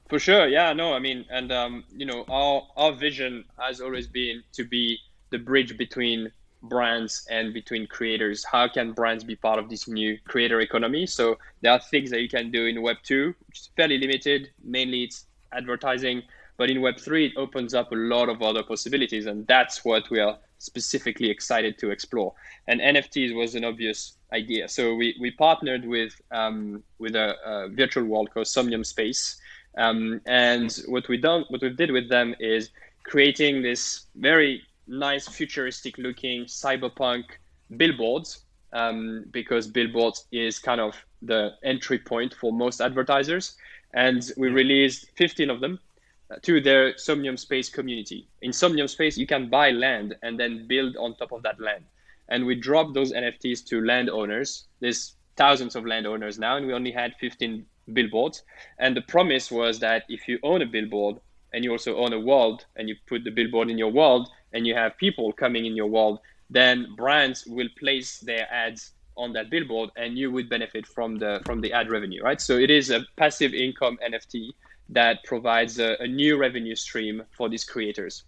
For 0.08 0.18
sure, 0.18 0.46
yeah, 0.46 0.72
no, 0.74 0.92
I 0.92 0.98
mean, 0.98 1.24
and 1.30 1.50
um, 1.50 1.84
you 1.96 2.06
know, 2.06 2.24
our 2.28 2.66
our 2.76 2.92
vision 2.92 3.44
has 3.58 3.80
always 3.80 4.06
been 4.06 4.42
to 4.52 4.64
be 4.64 4.98
the 5.30 5.38
bridge 5.38 5.76
between 5.76 6.30
brands 6.68 7.26
and 7.30 7.52
between 7.52 7.86
creators. 7.86 8.44
How 8.44 8.68
can 8.68 8.92
brands 8.92 9.24
be 9.24 9.36
part 9.36 9.58
of 9.58 9.68
this 9.68 9.86
new 9.88 10.18
creator 10.26 10.60
economy? 10.60 11.06
So 11.06 11.38
there 11.60 11.72
are 11.72 11.78
things 11.78 12.10
that 12.10 12.20
you 12.20 12.28
can 12.28 12.50
do 12.50 12.66
in 12.66 12.82
Web 12.82 12.96
two, 13.02 13.34
which 13.46 13.60
is 13.60 13.70
fairly 13.76 13.98
limited. 13.98 14.50
Mainly, 14.62 15.04
it's 15.04 15.26
advertising, 15.52 16.22
but 16.56 16.70
in 16.70 16.80
Web 16.80 16.98
three, 16.98 17.26
it 17.26 17.32
opens 17.36 17.74
up 17.74 17.92
a 17.92 17.96
lot 17.96 18.28
of 18.28 18.42
other 18.42 18.62
possibilities, 18.62 19.26
and 19.26 19.46
that's 19.46 19.84
what 19.84 20.10
we 20.10 20.20
are 20.20 20.38
specifically 20.58 21.30
excited 21.30 21.78
to 21.78 21.90
explore. 21.90 22.32
And 22.68 22.80
NFTs 22.80 23.34
was 23.34 23.54
an 23.54 23.64
obvious 23.64 24.16
idea. 24.32 24.68
So 24.68 24.94
we, 24.94 25.16
we 25.20 25.30
partnered 25.30 25.84
with 25.84 26.20
um, 26.30 26.82
with 26.98 27.14
a, 27.14 27.36
a, 27.44 27.68
virtual 27.68 28.04
world 28.04 28.30
called 28.32 28.46
Somnium 28.46 28.84
Space. 28.84 29.36
Um, 29.76 30.20
and 30.26 30.72
what 30.86 31.08
we 31.08 31.16
done 31.18 31.44
what 31.48 31.60
we 31.60 31.70
did 31.70 31.90
with 31.90 32.08
them 32.08 32.34
is 32.38 32.70
creating 33.04 33.62
this 33.62 34.06
very 34.16 34.62
nice 34.86 35.28
futuristic 35.28 35.98
looking 35.98 36.44
cyberpunk 36.44 37.24
billboards 37.76 38.44
um, 38.72 39.24
because 39.30 39.66
billboards 39.66 40.26
is 40.32 40.58
kind 40.58 40.80
of 40.80 40.94
the 41.22 41.52
entry 41.62 41.98
point 41.98 42.34
for 42.34 42.52
most 42.52 42.80
advertisers. 42.80 43.56
And 43.94 44.28
we 44.36 44.48
released 44.48 45.06
15 45.16 45.50
of 45.50 45.60
them 45.60 45.78
to 46.42 46.60
their 46.60 46.96
Somnium 46.98 47.36
Space 47.36 47.68
community. 47.68 48.28
In 48.42 48.52
Somnium 48.52 48.88
Space, 48.88 49.16
you 49.16 49.26
can 49.26 49.48
buy 49.48 49.70
land 49.70 50.16
and 50.22 50.38
then 50.38 50.66
build 50.66 50.96
on 50.96 51.14
top 51.16 51.32
of 51.32 51.42
that 51.42 51.60
land. 51.60 51.84
And 52.28 52.44
we 52.46 52.54
dropped 52.54 52.94
those 52.94 53.12
NFTs 53.12 53.64
to 53.66 53.84
landowners. 53.84 54.66
There's 54.80 55.14
thousands 55.36 55.76
of 55.76 55.86
landowners 55.86 56.38
now, 56.38 56.56
and 56.56 56.66
we 56.66 56.72
only 56.72 56.90
had 56.90 57.14
15 57.20 57.64
billboards. 57.92 58.42
And 58.78 58.96
the 58.96 59.02
promise 59.02 59.50
was 59.50 59.78
that 59.80 60.04
if 60.08 60.26
you 60.26 60.38
own 60.42 60.62
a 60.62 60.66
billboard 60.66 61.16
and 61.52 61.62
you 61.62 61.70
also 61.70 61.96
own 61.96 62.12
a 62.12 62.20
world 62.20 62.64
and 62.76 62.88
you 62.88 62.96
put 63.06 63.24
the 63.24 63.30
billboard 63.30 63.70
in 63.70 63.78
your 63.78 63.92
world 63.92 64.28
and 64.54 64.66
you 64.66 64.74
have 64.74 64.96
people 64.96 65.32
coming 65.32 65.66
in 65.66 65.76
your 65.76 65.88
world, 65.88 66.20
then 66.48 66.94
brands 66.96 67.44
will 67.46 67.68
place 67.78 68.20
their 68.20 68.46
ads 68.50 68.92
on 69.16 69.32
that 69.32 69.50
billboard 69.50 69.90
and 69.96 70.18
you 70.18 70.30
would 70.30 70.48
benefit 70.48 70.86
from 70.86 71.16
the 71.18 71.40
from 71.44 71.60
the 71.60 71.72
ad 71.72 71.90
revenue 71.90 72.22
right? 72.22 72.40
So 72.40 72.56
it 72.56 72.70
is 72.70 72.90
a 72.90 73.00
passive 73.16 73.52
income 73.54 73.98
nft 74.04 74.50
that 74.88 75.22
provides 75.24 75.78
a, 75.78 75.96
a 76.00 76.06
new 76.06 76.36
revenue 76.36 76.74
stream 76.74 77.22
for 77.30 77.48
these 77.48 77.64
creators. 77.64 78.24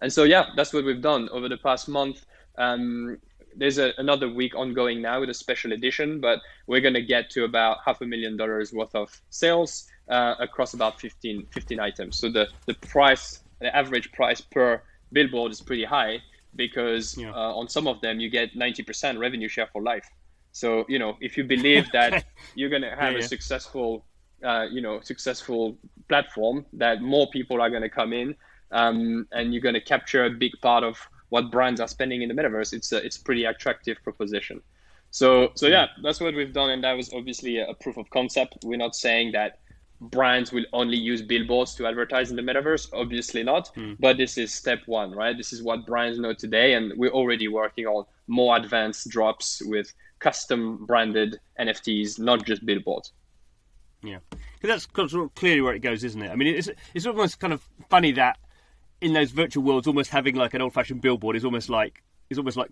And 0.00 0.12
so 0.12 0.24
yeah 0.24 0.46
that's 0.56 0.72
what 0.72 0.84
we've 0.84 1.02
done 1.02 1.28
over 1.30 1.48
the 1.48 1.56
past 1.56 1.88
month. 1.88 2.24
Um, 2.56 3.18
there's 3.56 3.78
a, 3.78 3.92
another 3.98 4.32
week 4.32 4.54
ongoing 4.54 5.02
now 5.02 5.20
with 5.20 5.30
a 5.30 5.34
special 5.34 5.72
edition 5.72 6.20
but 6.20 6.38
we're 6.68 6.80
going 6.80 6.94
to 6.94 7.02
get 7.02 7.30
to 7.30 7.44
about 7.44 7.78
half 7.84 8.00
a 8.00 8.06
million 8.06 8.36
dollars 8.36 8.72
worth 8.72 8.94
of 8.94 9.20
sales 9.30 9.88
uh, 10.08 10.34
across 10.38 10.74
about 10.74 11.00
15 11.00 11.46
15 11.50 11.80
items. 11.80 12.16
So 12.16 12.30
the 12.30 12.48
the 12.66 12.74
price 12.74 13.40
the 13.60 13.74
average 13.74 14.12
price 14.12 14.40
per 14.40 14.82
billboard 15.12 15.52
is 15.52 15.60
pretty 15.60 15.84
high 15.84 16.18
because 16.56 17.16
yeah. 17.16 17.30
uh, 17.30 17.54
on 17.54 17.68
some 17.68 17.86
of 17.86 18.00
them 18.00 18.20
you 18.20 18.28
get 18.28 18.54
90% 18.54 19.18
revenue 19.18 19.48
share 19.48 19.68
for 19.72 19.82
life. 19.82 20.08
So 20.52 20.84
you 20.88 20.98
know 20.98 21.16
if 21.20 21.36
you 21.36 21.44
believe 21.44 21.90
that 21.92 22.24
you're 22.54 22.70
going 22.70 22.82
to 22.82 22.96
have 22.96 23.12
yeah, 23.12 23.20
a 23.20 23.22
successful, 23.22 24.04
uh, 24.44 24.66
you 24.70 24.80
know, 24.80 25.00
successful 25.00 25.76
platform 26.08 26.66
that 26.74 27.00
more 27.00 27.28
people 27.30 27.60
are 27.60 27.70
going 27.70 27.82
to 27.82 27.88
come 27.88 28.12
in, 28.12 28.34
um, 28.72 29.26
and 29.32 29.52
you're 29.52 29.62
going 29.62 29.74
to 29.74 29.80
capture 29.80 30.24
a 30.24 30.30
big 30.30 30.52
part 30.60 30.84
of 30.84 30.98
what 31.30 31.50
brands 31.50 31.80
are 31.80 31.88
spending 31.88 32.22
in 32.22 32.28
the 32.28 32.34
metaverse, 32.34 32.72
it's 32.72 32.92
a 32.92 32.98
it's 33.04 33.16
a 33.16 33.22
pretty 33.22 33.44
attractive 33.44 33.96
proposition. 34.02 34.60
So 35.10 35.52
so 35.54 35.66
yeah, 35.66 35.86
that's 36.02 36.20
what 36.20 36.34
we've 36.34 36.52
done, 36.52 36.70
and 36.70 36.84
that 36.84 36.92
was 36.92 37.12
obviously 37.12 37.58
a 37.58 37.74
proof 37.80 37.96
of 37.96 38.10
concept. 38.10 38.58
We're 38.64 38.76
not 38.76 38.94
saying 38.94 39.32
that 39.32 39.59
brands 40.00 40.52
will 40.52 40.64
only 40.72 40.96
use 40.96 41.22
billboards 41.22 41.74
to 41.74 41.86
advertise 41.86 42.30
in 42.30 42.36
the 42.36 42.42
metaverse? 42.42 42.88
Obviously 42.92 43.42
not. 43.42 43.74
Mm. 43.74 43.96
but 44.00 44.16
this 44.16 44.38
is 44.38 44.52
step 44.52 44.80
one 44.86 45.12
right? 45.12 45.36
This 45.36 45.52
is 45.52 45.62
what 45.62 45.86
brands 45.86 46.18
know 46.18 46.32
today 46.32 46.74
and 46.74 46.92
we're 46.96 47.12
already 47.12 47.48
working 47.48 47.86
on 47.86 48.04
more 48.26 48.56
advanced 48.56 49.08
drops 49.08 49.62
with 49.64 49.92
custom 50.18 50.84
branded 50.86 51.38
nfts 51.58 52.18
not 52.18 52.44
just 52.46 52.64
billboards. 52.64 53.12
Yeah. 54.02 54.18
That's 54.62 54.86
clearly 54.86 55.60
where 55.60 55.74
it 55.74 55.80
goes 55.80 56.04
isn't 56.04 56.22
it? 56.22 56.30
I 56.30 56.36
mean 56.36 56.54
it's, 56.54 56.70
it's 56.94 57.06
almost 57.06 57.38
kind 57.38 57.52
of 57.52 57.66
funny 57.88 58.12
that 58.12 58.38
in 59.00 59.12
those 59.12 59.30
virtual 59.30 59.62
worlds 59.62 59.86
almost 59.86 60.10
having 60.10 60.34
like 60.34 60.54
an 60.54 60.62
old-fashioned 60.62 61.00
billboard 61.00 61.36
is 61.36 61.44
almost 61.44 61.68
like 61.70 62.02
is 62.30 62.38
almost 62.38 62.56
like 62.56 62.70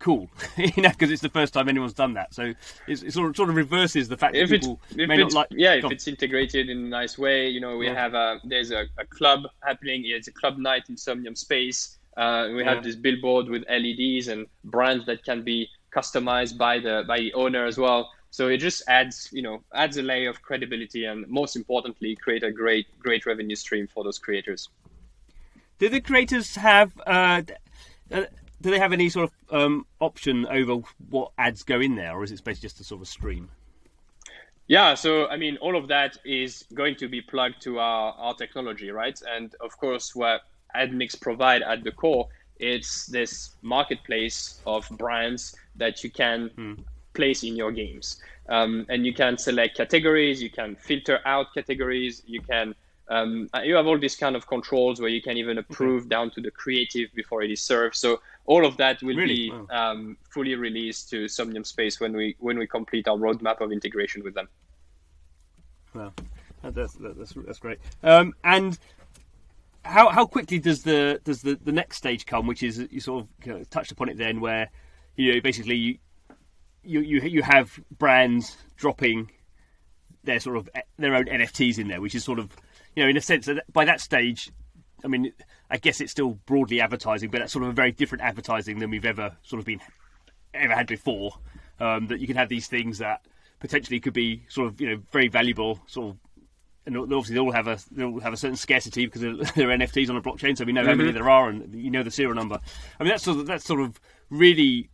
cool, 0.00 0.28
you 0.56 0.82
know, 0.82 0.88
because 0.88 1.12
it's 1.12 1.22
the 1.22 1.28
first 1.28 1.54
time 1.54 1.68
anyone's 1.68 1.92
done 1.92 2.14
that. 2.14 2.34
So 2.34 2.54
it 2.88 3.12
sort 3.12 3.30
of 3.30 3.36
sort 3.36 3.50
of 3.50 3.54
reverses 3.54 4.08
the 4.08 4.16
fact 4.16 4.34
if 4.34 4.48
that 4.48 4.60
people 4.60 4.80
if 4.90 5.08
may 5.08 5.16
not 5.16 5.32
like. 5.32 5.48
Yeah, 5.52 5.74
if 5.74 5.84
it's 5.84 6.08
integrated 6.08 6.68
in 6.68 6.78
a 6.78 6.88
nice 6.88 7.16
way, 7.16 7.48
you 7.48 7.60
know, 7.60 7.76
we 7.76 7.86
yeah. 7.86 7.94
have 7.94 8.14
a 8.14 8.40
there's 8.42 8.72
a, 8.72 8.86
a, 8.98 9.06
club 9.06 9.44
happening. 9.62 10.02
It's 10.04 10.26
a 10.26 10.32
club 10.32 10.58
night 10.58 10.88
in 10.88 10.96
Somnium 10.96 11.36
Space. 11.36 11.98
Uh, 12.16 12.48
we 12.52 12.64
yeah. 12.64 12.74
have 12.74 12.82
this 12.82 12.96
billboard 12.96 13.48
with 13.48 13.62
LEDs 13.70 14.28
and 14.28 14.46
brands 14.64 15.06
that 15.06 15.24
can 15.24 15.42
be 15.42 15.68
customized 15.94 16.58
by 16.58 16.80
the 16.80 17.04
by 17.06 17.18
the 17.18 17.32
owner 17.34 17.64
as 17.66 17.78
well. 17.78 18.10
So 18.32 18.48
it 18.48 18.58
just 18.58 18.82
adds, 18.88 19.28
you 19.32 19.42
know, 19.42 19.62
adds 19.74 19.96
a 19.96 20.02
layer 20.02 20.30
of 20.30 20.40
credibility 20.40 21.04
and 21.04 21.26
most 21.28 21.56
importantly, 21.56 22.16
create 22.16 22.42
a 22.42 22.50
great 22.50 22.86
great 22.98 23.26
revenue 23.26 23.56
stream 23.56 23.86
for 23.86 24.02
those 24.02 24.18
creators. 24.18 24.68
Do 25.78 25.88
the 25.88 26.00
creators 26.00 26.56
have? 26.56 26.92
Uh, 27.06 27.42
uh 28.10 28.24
do 28.60 28.70
they 28.70 28.78
have 28.78 28.92
any 28.92 29.08
sort 29.08 29.30
of 29.30 29.54
um, 29.54 29.86
option 30.00 30.46
over 30.46 30.82
what 31.08 31.32
ads 31.38 31.62
go 31.62 31.80
in 31.80 31.96
there, 31.96 32.12
or 32.12 32.24
is 32.24 32.32
it 32.32 32.42
basically 32.44 32.68
just 32.68 32.80
a 32.80 32.84
sort 32.84 33.00
of 33.00 33.08
stream? 33.08 33.48
Yeah, 34.68 34.94
so 34.94 35.26
I 35.28 35.36
mean, 35.36 35.56
all 35.56 35.76
of 35.76 35.88
that 35.88 36.16
is 36.24 36.64
going 36.74 36.94
to 36.96 37.08
be 37.08 37.20
plugged 37.20 37.60
to 37.62 37.80
our, 37.80 38.12
our 38.12 38.34
technology, 38.34 38.90
right? 38.90 39.20
And 39.28 39.54
of 39.60 39.76
course, 39.76 40.14
what 40.14 40.42
AdMix 40.76 41.20
provide 41.20 41.62
at 41.62 41.82
the 41.82 41.90
core, 41.90 42.28
it's 42.58 43.06
this 43.06 43.56
marketplace 43.62 44.60
of 44.66 44.88
brands 44.90 45.56
that 45.76 46.04
you 46.04 46.10
can 46.10 46.50
hmm. 46.54 46.74
place 47.14 47.42
in 47.42 47.56
your 47.56 47.72
games. 47.72 48.20
Um, 48.48 48.86
and 48.88 49.06
you 49.06 49.14
can 49.14 49.38
select 49.38 49.76
categories, 49.76 50.42
you 50.42 50.50
can 50.50 50.76
filter 50.76 51.20
out 51.24 51.54
categories, 51.54 52.22
you 52.26 52.40
can 52.40 52.74
um, 53.10 53.50
you 53.64 53.74
have 53.74 53.88
all 53.88 53.98
these 53.98 54.14
kind 54.14 54.36
of 54.36 54.46
controls 54.46 55.00
where 55.00 55.10
you 55.10 55.20
can 55.20 55.36
even 55.36 55.58
approve 55.58 56.02
okay. 56.02 56.08
down 56.08 56.30
to 56.30 56.40
the 56.40 56.50
creative 56.50 57.12
before 57.12 57.42
it 57.42 57.50
is 57.50 57.60
served. 57.60 57.96
So 57.96 58.20
all 58.46 58.64
of 58.64 58.76
that 58.76 59.02
will 59.02 59.16
really? 59.16 59.50
be 59.50 59.50
wow. 59.50 59.66
um, 59.92 60.16
fully 60.30 60.54
released 60.54 61.10
to 61.10 61.26
Somnium 61.26 61.64
Space 61.64 61.98
when 61.98 62.16
we 62.16 62.36
when 62.38 62.56
we 62.56 62.68
complete 62.68 63.08
our 63.08 63.16
roadmap 63.16 63.60
of 63.60 63.72
integration 63.72 64.22
with 64.22 64.34
them. 64.34 64.48
Wow, 65.92 66.12
that's 66.62 66.94
that's, 66.94 67.34
that's 67.34 67.58
great. 67.58 67.80
Um, 68.04 68.32
and 68.44 68.78
how 69.84 70.08
how 70.10 70.24
quickly 70.24 70.60
does 70.60 70.84
the 70.84 71.20
does 71.24 71.42
the, 71.42 71.56
the 71.56 71.72
next 71.72 71.96
stage 71.96 72.26
come? 72.26 72.46
Which 72.46 72.62
is 72.62 72.86
you 72.92 73.00
sort 73.00 73.24
of 73.24 73.28
you 73.44 73.52
know, 73.52 73.64
touched 73.64 73.90
upon 73.90 74.08
it 74.08 74.18
then, 74.18 74.40
where 74.40 74.70
you 75.16 75.34
know 75.34 75.40
basically 75.40 75.74
you 75.74 75.98
you 76.84 77.00
you, 77.00 77.20
you 77.22 77.42
have 77.42 77.80
brands 77.98 78.56
dropping 78.76 79.32
their 80.22 80.38
sort 80.38 80.56
of 80.56 80.70
their 80.96 81.16
own 81.16 81.24
NFTs 81.24 81.78
in 81.78 81.88
there, 81.88 82.00
which 82.00 82.14
is 82.14 82.22
sort 82.22 82.38
of 82.38 82.54
you 82.96 83.02
know 83.02 83.08
in 83.08 83.16
a 83.16 83.20
sense 83.20 83.46
that 83.46 83.64
by 83.72 83.84
that 83.84 84.00
stage 84.00 84.50
I 85.04 85.08
mean, 85.08 85.32
I 85.70 85.78
guess 85.78 86.00
it's 86.00 86.12
still 86.12 86.38
broadly 86.46 86.80
advertising, 86.80 87.30
but 87.30 87.38
that's 87.38 87.52
sort 87.52 87.64
of 87.64 87.70
a 87.70 87.72
very 87.72 87.92
different 87.92 88.22
advertising 88.22 88.78
than 88.78 88.90
we've 88.90 89.04
ever 89.04 89.36
sort 89.42 89.60
of 89.60 89.66
been 89.66 89.80
ever 90.54 90.74
had 90.74 90.86
before. 90.86 91.32
Um, 91.78 92.08
that 92.08 92.20
you 92.20 92.26
can 92.26 92.36
have 92.36 92.50
these 92.50 92.66
things 92.66 92.98
that 92.98 93.24
potentially 93.58 94.00
could 94.00 94.12
be 94.12 94.42
sort 94.48 94.68
of 94.68 94.80
you 94.80 94.90
know 94.90 95.02
very 95.10 95.28
valuable, 95.28 95.80
sort 95.86 96.10
of, 96.10 96.16
and 96.86 96.96
obviously 96.96 97.34
they 97.34 97.40
all 97.40 97.52
have 97.52 97.68
a 97.68 97.78
they 97.90 98.04
all 98.04 98.20
have 98.20 98.32
a 98.32 98.36
certain 98.36 98.56
scarcity 98.56 99.06
because 99.06 99.22
they're, 99.22 99.32
NFTs 99.34 100.10
on 100.10 100.16
a 100.16 100.22
blockchain, 100.22 100.56
so 100.56 100.64
we 100.64 100.72
know 100.72 100.82
mm-hmm. 100.82 100.90
how 100.90 100.96
many 100.96 101.08
mm-hmm. 101.10 101.18
there 101.18 101.30
are 101.30 101.48
and 101.48 101.74
you 101.74 101.90
know 101.90 102.02
the 102.02 102.10
serial 102.10 102.34
number. 102.34 102.58
I 102.98 103.02
mean, 103.02 103.10
that's 103.10 103.24
sort 103.24 103.38
of 103.38 103.46
that 103.46 103.62
sort 103.62 103.80
of 103.80 103.98
really 104.28 104.90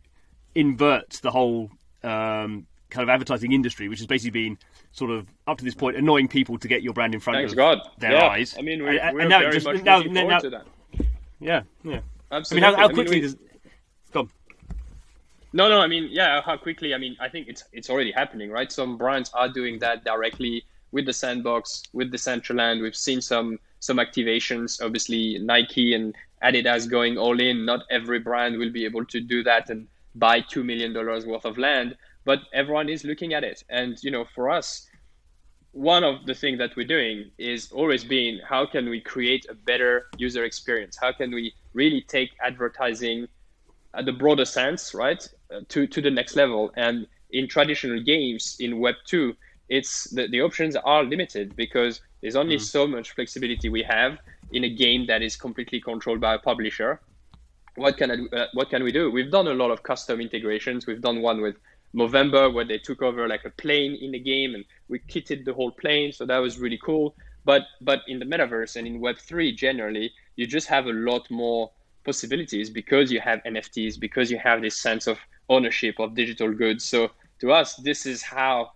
inverts 0.55 1.19
the 1.19 1.31
whole 1.31 1.71
um, 2.03 2.67
kind 2.89 3.03
of 3.03 3.09
advertising 3.09 3.51
industry, 3.51 3.87
which 3.87 3.99
has 3.99 4.07
basically 4.07 4.31
been 4.31 4.57
sort 4.91 5.11
of 5.11 5.27
up 5.47 5.57
to 5.57 5.65
this 5.65 5.75
point 5.75 5.97
annoying 5.97 6.27
people 6.27 6.57
to 6.57 6.67
get 6.67 6.81
your 6.81 6.93
brand 6.93 7.13
in 7.13 7.19
front 7.19 7.37
Thanks 7.37 7.51
of 7.51 7.57
God. 7.57 7.79
their 7.99 8.13
yeah. 8.13 8.27
eyes. 8.27 8.55
I 8.57 8.61
mean, 8.61 8.81
we're, 8.81 8.93
we're 9.13 9.19
and 9.21 9.29
now 9.29 9.39
very 9.39 9.53
just, 9.53 9.65
much 9.65 9.83
now, 9.83 9.97
looking 9.97 10.13
forward 10.13 10.29
now, 10.29 10.39
to 10.39 10.49
that. 10.49 10.65
Yeah, 11.39 11.61
yeah. 11.83 11.99
Absolutely. 12.31 12.65
I 12.65 12.69
mean, 12.69 12.79
how, 12.79 12.87
how 12.87 12.93
quickly 12.93 13.17
I 13.17 13.21
mean, 13.21 13.21
we, 13.21 13.27
does? 13.27 13.37
Go. 14.11 14.29
No, 15.53 15.69
no. 15.69 15.79
I 15.79 15.87
mean, 15.87 16.09
yeah. 16.11 16.41
How 16.41 16.57
quickly? 16.57 16.93
I 16.93 16.97
mean, 16.97 17.15
I 17.19 17.29
think 17.29 17.47
it's 17.47 17.63
it's 17.71 17.89
already 17.89 18.11
happening, 18.11 18.51
right? 18.51 18.71
Some 18.71 18.97
brands 18.97 19.31
are 19.33 19.49
doing 19.49 19.79
that 19.79 20.03
directly 20.03 20.63
with 20.91 21.05
the 21.05 21.13
sandbox, 21.13 21.83
with 21.93 22.11
Decentraland. 22.11 22.81
We've 22.81 22.95
seen 22.95 23.21
some 23.21 23.59
some 23.79 23.97
activations. 23.97 24.81
Obviously, 24.83 25.37
Nike 25.39 25.93
and 25.93 26.15
Adidas 26.43 26.89
going 26.89 27.17
all 27.17 27.39
in. 27.39 27.65
Not 27.65 27.81
every 27.89 28.19
brand 28.19 28.57
will 28.57 28.71
be 28.71 28.85
able 28.85 29.05
to 29.05 29.19
do 29.21 29.43
that 29.43 29.69
and 29.69 29.87
buy 30.15 30.41
two 30.41 30.63
million 30.63 30.93
dollars 30.93 31.25
worth 31.25 31.45
of 31.45 31.57
land, 31.57 31.95
but 32.27 32.41
everyone 32.53 32.89
is 32.89 33.05
looking 33.05 33.33
at 33.33 33.45
it. 33.45 33.63
And 33.69 33.97
you 34.03 34.11
know, 34.11 34.25
for 34.35 34.49
us, 34.49 34.85
one 35.71 36.03
of 36.03 36.25
the 36.25 36.35
things 36.35 36.57
that 36.57 36.75
we're 36.75 36.91
doing 36.97 37.31
is 37.37 37.71
always 37.71 38.03
being 38.03 38.41
how 38.45 38.65
can 38.65 38.89
we 38.89 38.99
create 38.99 39.45
a 39.49 39.53
better 39.53 40.07
user 40.17 40.43
experience? 40.43 40.97
How 40.99 41.13
can 41.13 41.33
we 41.33 41.53
really 41.73 42.01
take 42.01 42.31
advertising 42.45 43.27
at 43.93 44.03
the 44.05 44.11
broader 44.11 44.43
sense, 44.43 44.93
right, 44.93 45.25
uh, 45.53 45.61
to, 45.69 45.87
to 45.87 46.01
the 46.01 46.11
next 46.11 46.35
level? 46.35 46.69
And 46.75 47.07
in 47.31 47.47
traditional 47.47 48.01
games 48.03 48.57
in 48.59 48.79
Web 48.79 48.95
2, 49.05 49.33
it's 49.69 50.09
the, 50.09 50.27
the 50.27 50.41
options 50.41 50.75
are 50.75 51.03
limited 51.05 51.55
because 51.55 52.01
there's 52.21 52.35
only 52.35 52.57
mm. 52.57 52.61
so 52.61 52.85
much 52.85 53.11
flexibility 53.11 53.69
we 53.69 53.83
have 53.83 54.17
in 54.51 54.65
a 54.65 54.69
game 54.69 55.07
that 55.07 55.21
is 55.21 55.37
completely 55.37 55.79
controlled 55.79 56.19
by 56.19 56.33
a 56.33 56.39
publisher. 56.39 56.99
What 57.75 57.95
can 57.95 58.11
I, 58.11 58.35
uh, 58.35 58.47
what 58.53 58.69
can 58.69 58.83
we 58.83 58.91
do? 58.91 59.11
We've 59.11 59.31
done 59.31 59.47
a 59.47 59.53
lot 59.53 59.71
of 59.71 59.83
custom 59.83 60.19
integrations. 60.19 60.87
We've 60.87 61.01
done 61.01 61.21
one 61.21 61.41
with 61.41 61.55
Movember 61.95 62.53
where 62.53 62.65
they 62.65 62.77
took 62.77 63.01
over 63.01 63.27
like 63.27 63.45
a 63.45 63.49
plane 63.49 63.95
in 63.95 64.11
the 64.11 64.19
game 64.19 64.55
and 64.55 64.65
we 64.87 64.99
kitted 64.99 65.45
the 65.45 65.53
whole 65.53 65.71
plane. 65.71 66.11
So 66.11 66.25
that 66.25 66.37
was 66.37 66.59
really 66.59 66.79
cool. 66.83 67.15
But 67.45 67.63
but 67.81 68.01
in 68.07 68.19
the 68.19 68.25
metaverse 68.25 68.75
and 68.75 68.85
in 68.85 68.99
Web 68.99 69.17
three 69.17 69.51
generally, 69.53 70.11
you 70.35 70.45
just 70.47 70.67
have 70.67 70.87
a 70.87 70.93
lot 70.93 71.29
more 71.31 71.71
possibilities 72.03 72.69
because 72.69 73.11
you 73.11 73.19
have 73.21 73.41
NFTs, 73.43 73.99
because 73.99 74.29
you 74.29 74.37
have 74.37 74.61
this 74.61 74.75
sense 74.75 75.07
of 75.07 75.17
ownership 75.49 75.99
of 75.99 76.15
digital 76.15 76.51
goods. 76.53 76.83
So 76.83 77.11
to 77.39 77.51
us, 77.51 77.75
this 77.75 78.05
is 78.05 78.21
how 78.21 78.71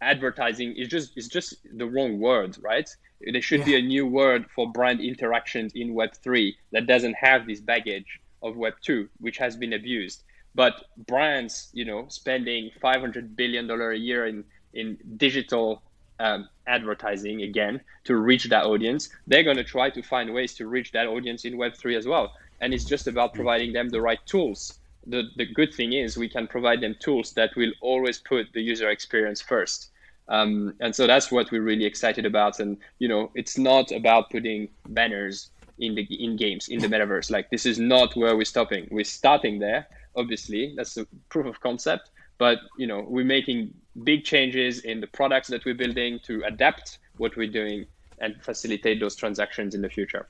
advertising 0.00 0.74
is 0.76 0.88
just 0.88 1.16
is 1.16 1.28
just 1.28 1.54
the 1.76 1.86
wrong 1.86 2.18
word, 2.18 2.56
right? 2.60 2.88
There 3.20 3.40
should 3.40 3.60
yeah. 3.60 3.72
be 3.72 3.76
a 3.76 3.82
new 3.82 4.06
word 4.06 4.46
for 4.54 4.70
brand 4.70 5.00
interactions 5.00 5.72
in 5.74 5.94
Web 5.94 6.12
three 6.14 6.56
that 6.72 6.86
doesn't 6.86 7.14
have 7.14 7.46
this 7.46 7.60
baggage 7.60 8.20
of 8.42 8.56
Web 8.56 8.74
two, 8.82 9.08
which 9.18 9.38
has 9.38 9.56
been 9.56 9.72
abused. 9.72 10.24
But 10.54 10.84
brands, 11.06 11.70
you 11.72 11.84
know, 11.84 12.06
spending 12.08 12.70
500 12.80 13.36
billion 13.36 13.66
dollar 13.66 13.92
a 13.92 13.98
year 13.98 14.26
in 14.26 14.44
in 14.72 14.98
digital 15.16 15.82
um, 16.20 16.48
advertising 16.66 17.42
again 17.42 17.80
to 18.04 18.16
reach 18.16 18.44
that 18.44 18.64
audience, 18.64 19.08
they're 19.26 19.42
going 19.42 19.56
to 19.56 19.64
try 19.64 19.90
to 19.90 20.02
find 20.02 20.32
ways 20.32 20.54
to 20.54 20.66
reach 20.66 20.92
that 20.92 21.06
audience 21.06 21.44
in 21.44 21.54
Web3 21.54 21.96
as 21.96 22.06
well. 22.06 22.32
And 22.60 22.72
it's 22.72 22.84
just 22.84 23.06
about 23.06 23.32
mm. 23.32 23.36
providing 23.36 23.72
them 23.72 23.88
the 23.88 24.00
right 24.00 24.24
tools. 24.26 24.78
The, 25.06 25.24
the 25.36 25.46
good 25.46 25.74
thing 25.74 25.92
is 25.92 26.16
we 26.16 26.28
can 26.28 26.46
provide 26.46 26.80
them 26.80 26.96
tools 26.98 27.32
that 27.34 27.54
will 27.56 27.72
always 27.80 28.18
put 28.18 28.52
the 28.52 28.62
user 28.62 28.88
experience 28.90 29.40
first. 29.40 29.90
Um, 30.28 30.74
and 30.80 30.94
so 30.94 31.06
that's 31.06 31.30
what 31.30 31.50
we're 31.50 31.62
really 31.62 31.84
excited 31.84 32.24
about. 32.24 32.58
And, 32.58 32.78
you 32.98 33.08
know, 33.08 33.30
it's 33.34 33.58
not 33.58 33.92
about 33.92 34.30
putting 34.30 34.68
banners 34.88 35.50
in 35.78 35.94
the 35.94 36.02
in 36.24 36.36
games 36.36 36.68
in 36.68 36.78
the 36.78 36.86
metaverse. 36.86 37.30
Like 37.30 37.50
this 37.50 37.66
is 37.66 37.78
not 37.78 38.16
where 38.16 38.36
we're 38.36 38.44
stopping. 38.44 38.88
We're 38.90 39.04
starting 39.04 39.58
there, 39.58 39.86
obviously. 40.16 40.74
That's 40.76 40.96
a 40.96 41.06
proof 41.28 41.46
of 41.46 41.60
concept 41.60 42.10
but 42.38 42.58
you 42.76 42.86
know 42.86 43.04
we're 43.08 43.24
making 43.24 43.72
big 44.02 44.24
changes 44.24 44.80
in 44.80 45.00
the 45.00 45.06
products 45.06 45.48
that 45.48 45.64
we're 45.64 45.74
building 45.74 46.18
to 46.24 46.42
adapt 46.44 46.98
what 47.16 47.36
we're 47.36 47.50
doing 47.50 47.86
and 48.18 48.42
facilitate 48.42 49.00
those 49.00 49.14
transactions 49.14 49.74
in 49.74 49.82
the 49.82 49.88
future. 49.88 50.28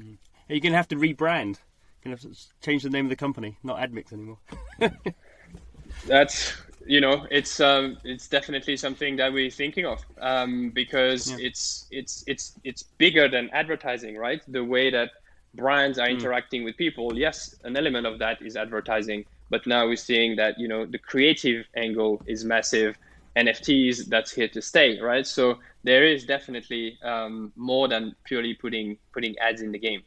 Mm-hmm. 0.00 0.14
You're 0.48 0.60
going 0.60 0.72
to 0.72 0.76
have 0.76 0.88
to 0.88 0.96
rebrand. 0.96 1.56
You're 2.02 2.04
going 2.04 2.16
to 2.16 2.28
have 2.28 2.36
to 2.36 2.46
change 2.62 2.82
the 2.82 2.90
name 2.90 3.06
of 3.06 3.10
the 3.10 3.16
company, 3.16 3.58
not 3.62 3.78
Admix 3.78 4.12
anymore. 4.12 4.38
That's 6.06 6.54
you 6.86 7.00
know 7.00 7.26
it's 7.30 7.60
um, 7.60 7.98
it's 8.04 8.28
definitely 8.28 8.76
something 8.76 9.16
that 9.16 9.32
we're 9.32 9.50
thinking 9.50 9.86
of 9.86 10.04
um, 10.20 10.70
because 10.70 11.30
yeah. 11.30 11.46
it's 11.48 11.86
it's 11.90 12.24
it's 12.26 12.58
it's 12.64 12.82
bigger 12.82 13.28
than 13.28 13.50
advertising, 13.50 14.16
right? 14.16 14.42
The 14.48 14.64
way 14.64 14.90
that 14.90 15.10
brands 15.54 15.98
are 15.98 16.08
mm. 16.08 16.12
interacting 16.18 16.64
with 16.64 16.76
people, 16.76 17.16
yes, 17.16 17.54
an 17.64 17.76
element 17.76 18.06
of 18.06 18.18
that 18.18 18.40
is 18.42 18.56
advertising, 18.56 19.24
but 19.50 19.66
now 19.66 19.86
we're 19.86 19.96
seeing 19.96 20.36
that 20.36 20.58
you 20.58 20.68
know 20.68 20.86
the 20.86 20.98
creative 20.98 21.66
angle 21.76 22.22
is 22.26 22.44
massive. 22.44 22.96
NFTs 23.36 24.06
that's 24.06 24.32
here 24.32 24.48
to 24.48 24.60
stay, 24.60 25.00
right? 25.00 25.24
So 25.24 25.58
there 25.84 26.04
is 26.04 26.24
definitely 26.24 26.98
um, 27.04 27.52
more 27.54 27.86
than 27.86 28.16
purely 28.24 28.54
putting 28.54 28.98
putting 29.12 29.38
ads 29.38 29.62
in 29.62 29.70
the 29.70 29.78
game. 29.78 30.02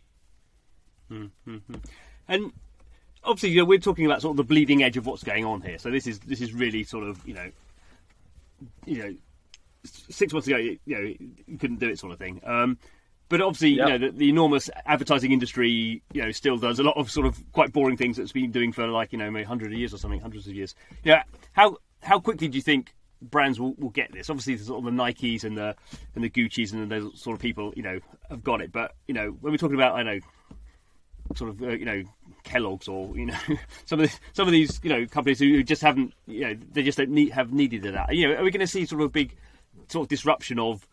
Mm-hmm. 1.10 1.76
And 2.28 2.52
obviously, 3.24 3.50
you 3.50 3.60
know, 3.60 3.66
we're 3.66 3.80
talking 3.80 4.06
about 4.06 4.22
sort 4.22 4.32
of 4.32 4.38
the 4.38 4.44
bleeding 4.44 4.84
edge 4.84 4.98
of 4.98 5.06
what's 5.06 5.24
going 5.24 5.46
on 5.46 5.62
here. 5.62 5.78
So 5.78 5.90
this 5.92 6.08
is 6.08 6.20
this 6.20 6.42
is 6.42 6.54
really 6.54 6.84
sort 6.84 7.06
of 7.06 7.26
you 7.26 7.34
know, 7.34 7.52
you 8.86 8.98
know, 8.98 9.16
six 9.86 10.34
months 10.34 10.48
ago, 10.48 10.58
you, 10.58 10.78
you 10.86 10.96
know, 10.96 11.14
you 11.48 11.58
couldn't 11.58 11.80
do 11.80 11.90
it, 11.90 12.00
sort 12.00 12.12
of 12.12 12.20
thing. 12.20 12.42
Um, 12.46 12.78
but 13.32 13.40
obviously, 13.40 13.70
yep. 13.70 13.88
you 13.88 13.94
know, 13.94 13.98
the, 13.98 14.12
the, 14.12 14.30
enormous 14.30 14.70
advertising 14.86 15.32
industry, 15.32 16.04
you 16.12 16.22
know, 16.22 16.32
still 16.32 16.58
does 16.58 16.80
a 16.80 16.84
lot 16.84 16.98
of 16.98 17.10
sort 17.10 17.26
of 17.26 17.42
quite 17.54 17.72
boring 17.72 17.96
things 17.96 18.18
that's 18.18 18.34
been 18.34 18.52
doing 18.52 18.74
for 18.74 18.86
like 18.88 19.14
you 19.14 19.18
know, 19.18 19.32
maybe 19.32 19.46
hundred 19.46 19.72
years 19.72 19.94
or 19.94 19.98
something, 19.98 20.20
hundreds 20.20 20.48
of 20.48 20.54
years. 20.54 20.76
Yeah, 21.06 21.24
how 21.54 21.78
how 22.04 22.20
quickly 22.20 22.50
do 22.50 22.58
you 22.58 22.62
think 22.62 22.94
brands 23.22 23.58
will, 23.58 23.74
will 23.76 23.90
get 23.90 24.12
this? 24.12 24.30
Obviously, 24.30 24.56
the 24.56 24.66
sort 24.66 24.80
of 24.80 24.84
the 24.84 24.92
Nikes 24.92 25.46
and 25.46 25.58
the 25.58 25.78
and 26.14 26.26
the 26.26 26.30
Gucci's 26.30 26.74
and 26.74 26.92
those 26.92 27.22
sort 27.22 27.36
of 27.36 27.42
people, 27.42 27.72
you 27.74 27.84
know, 27.84 28.00
have 28.30 28.44
got 28.44 28.60
it. 28.60 28.74
But 28.74 28.96
you 29.08 29.14
know, 29.14 29.30
when 29.40 29.54
we're 29.54 29.58
talking 29.58 29.78
about, 29.78 29.96
I 29.96 30.04
know, 30.04 30.20
sort 31.36 31.52
of 31.52 31.62
uh, 31.62 31.70
you 31.70 31.86
know 31.86 32.04
Kellogg's 32.44 32.90
or 32.90 33.18
you 33.18 33.28
know 33.28 33.38
some 33.86 34.02
of 34.02 34.12
the, 34.12 34.20
some 34.34 34.46
of 34.46 34.52
these 34.52 34.78
you 34.84 34.90
know 34.90 35.06
companies 35.06 35.40
who 35.40 35.64
just 35.64 35.82
haven't 35.82 36.14
you 36.28 36.42
know 36.42 36.58
they 36.74 36.84
just 36.84 36.98
don't 36.98 37.12
need 37.12 37.32
have 37.32 37.54
needed 37.54 37.84
that. 37.84 38.14
You 38.14 38.28
know, 38.28 38.42
are 38.42 38.44
we 38.44 38.52
going 38.52 38.60
to 38.60 38.68
see 38.68 38.86
sort 38.86 39.02
of 39.02 39.06
a 39.06 39.10
big 39.10 39.38
sort 39.88 40.04
of 40.04 40.10
disruption 40.10 40.60
of 40.60 40.86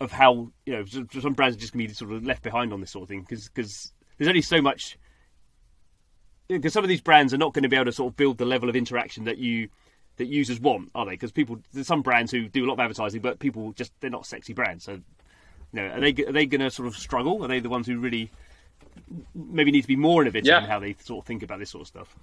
of 0.00 0.10
how 0.10 0.50
you 0.66 0.72
know 0.72 0.84
some 1.20 1.34
brands 1.34 1.56
are 1.56 1.60
just 1.60 1.72
going 1.72 1.84
to 1.84 1.88
be 1.88 1.94
sort 1.94 2.12
of 2.12 2.24
left 2.24 2.42
behind 2.42 2.72
on 2.72 2.80
this 2.80 2.90
sort 2.90 3.02
of 3.02 3.08
thing 3.08 3.20
because 3.20 3.48
because 3.48 3.92
there's 4.16 4.28
only 4.28 4.42
so 4.42 4.62
much 4.62 4.98
because 6.48 6.72
some 6.72 6.84
of 6.84 6.88
these 6.88 7.00
brands 7.00 7.32
are 7.32 7.38
not 7.38 7.52
going 7.52 7.62
to 7.62 7.68
be 7.68 7.76
able 7.76 7.84
to 7.84 7.92
sort 7.92 8.12
of 8.12 8.16
build 8.16 8.38
the 8.38 8.44
level 8.44 8.68
of 8.68 8.76
interaction 8.76 9.24
that 9.24 9.38
you 9.38 9.68
that 10.16 10.26
users 10.26 10.60
want, 10.60 10.90
are 10.94 11.06
they? 11.06 11.12
Because 11.12 11.32
people, 11.32 11.58
there's 11.72 11.86
some 11.86 12.02
brands 12.02 12.30
who 12.30 12.46
do 12.48 12.64
a 12.64 12.66
lot 12.66 12.74
of 12.74 12.80
advertising, 12.80 13.22
but 13.22 13.38
people 13.38 13.72
just 13.72 13.92
they're 14.00 14.10
not 14.10 14.26
sexy 14.26 14.52
brands. 14.52 14.84
So, 14.84 14.92
you 14.92 15.02
know, 15.72 15.86
are 15.86 16.00
they 16.00 16.10
are 16.24 16.32
they 16.32 16.46
going 16.46 16.60
to 16.60 16.70
sort 16.70 16.88
of 16.88 16.96
struggle? 16.96 17.44
Are 17.44 17.48
they 17.48 17.60
the 17.60 17.68
ones 17.68 17.86
who 17.86 17.98
really 17.98 18.30
maybe 19.34 19.70
need 19.70 19.82
to 19.82 19.88
be 19.88 19.96
more 19.96 20.22
innovative 20.22 20.46
yeah. 20.46 20.58
in 20.58 20.64
how 20.64 20.78
they 20.78 20.94
sort 21.00 21.24
of 21.24 21.26
think 21.26 21.42
about 21.42 21.58
this 21.58 21.70
sort 21.70 21.82
of 21.82 21.88
stuff? 21.88 22.16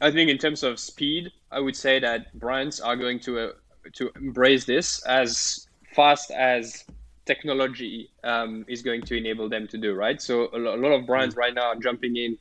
I 0.00 0.10
think 0.10 0.30
in 0.30 0.38
terms 0.38 0.62
of 0.62 0.80
speed, 0.80 1.30
I 1.50 1.60
would 1.60 1.76
say 1.76 2.00
that 2.00 2.36
brands 2.38 2.80
are 2.80 2.96
going 2.96 3.20
to 3.20 3.38
uh, 3.38 3.52
to 3.94 4.10
embrace 4.16 4.64
this 4.64 5.04
as 5.04 5.68
fast 5.94 6.30
as 6.30 6.84
technology 7.24 8.10
um, 8.24 8.64
is 8.68 8.82
going 8.82 9.02
to 9.02 9.16
enable 9.16 9.48
them 9.48 9.66
to 9.68 9.78
do. 9.78 9.94
Right. 9.94 10.20
So 10.20 10.48
a 10.52 10.58
lot 10.58 10.92
of 10.92 11.06
brands 11.06 11.34
mm. 11.34 11.38
right 11.38 11.54
now 11.54 11.68
are 11.68 11.76
jumping 11.76 12.16
in. 12.16 12.38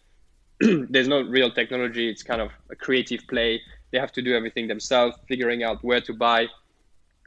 There's 0.89 1.08
no 1.08 1.22
real 1.22 1.51
technology. 1.51 2.10
It's 2.10 2.24
kind 2.24 2.41
of 2.41 2.51
a 2.70 2.75
creative 2.75 3.22
play. 3.27 3.62
They 3.91 4.00
have 4.00 4.12
to 4.13 4.22
do 4.22 4.36
everything 4.36 4.67
themselves, 4.67 5.17
figuring 5.27 5.63
out 5.63 5.84
where 5.84 6.01
to 6.01 6.13
buy. 6.13 6.48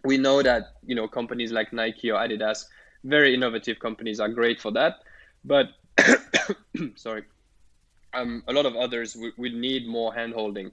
We 0.04 0.18
know 0.18 0.42
that 0.42 0.74
you 0.84 0.94
know 0.94 1.08
companies 1.08 1.52
like 1.52 1.72
Nike 1.72 2.10
or 2.10 2.18
Adidas, 2.18 2.64
very 3.04 3.34
innovative 3.34 3.78
companies, 3.78 4.20
are 4.20 4.28
great 4.28 4.60
for 4.60 4.70
that 4.72 4.96
but 5.44 5.68
sorry, 6.96 7.22
um, 8.14 8.42
a 8.48 8.52
lot 8.52 8.66
of 8.66 8.76
others 8.76 9.16
would, 9.36 9.54
need 9.54 9.86
more 9.86 10.12
handholding, 10.12 10.72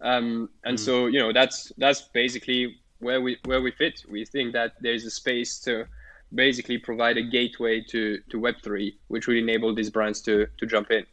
um, 0.00 0.48
and 0.64 0.76
mm. 0.76 0.80
so 0.80 1.06
you 1.06 1.18
know 1.18 1.32
that's 1.32 1.72
that's 1.78 2.02
basically 2.02 2.78
where 3.02 3.20
we 3.20 3.38
where 3.44 3.60
we 3.60 3.70
fit. 3.72 4.04
We 4.08 4.24
think 4.24 4.52
that 4.52 4.74
there's 4.80 5.04
a 5.04 5.10
space 5.10 5.58
to 5.60 5.86
basically 6.34 6.78
provide 6.78 7.16
a 7.18 7.22
gateway 7.22 7.82
to 7.90 8.20
to 8.30 8.38
Web 8.38 8.56
three, 8.62 8.98
which 9.08 9.26
will 9.26 9.36
enable 9.36 9.74
these 9.74 9.90
brands 9.90 10.20
to 10.22 10.46
to 10.58 10.66
jump 10.66 10.90
in. 10.90 11.04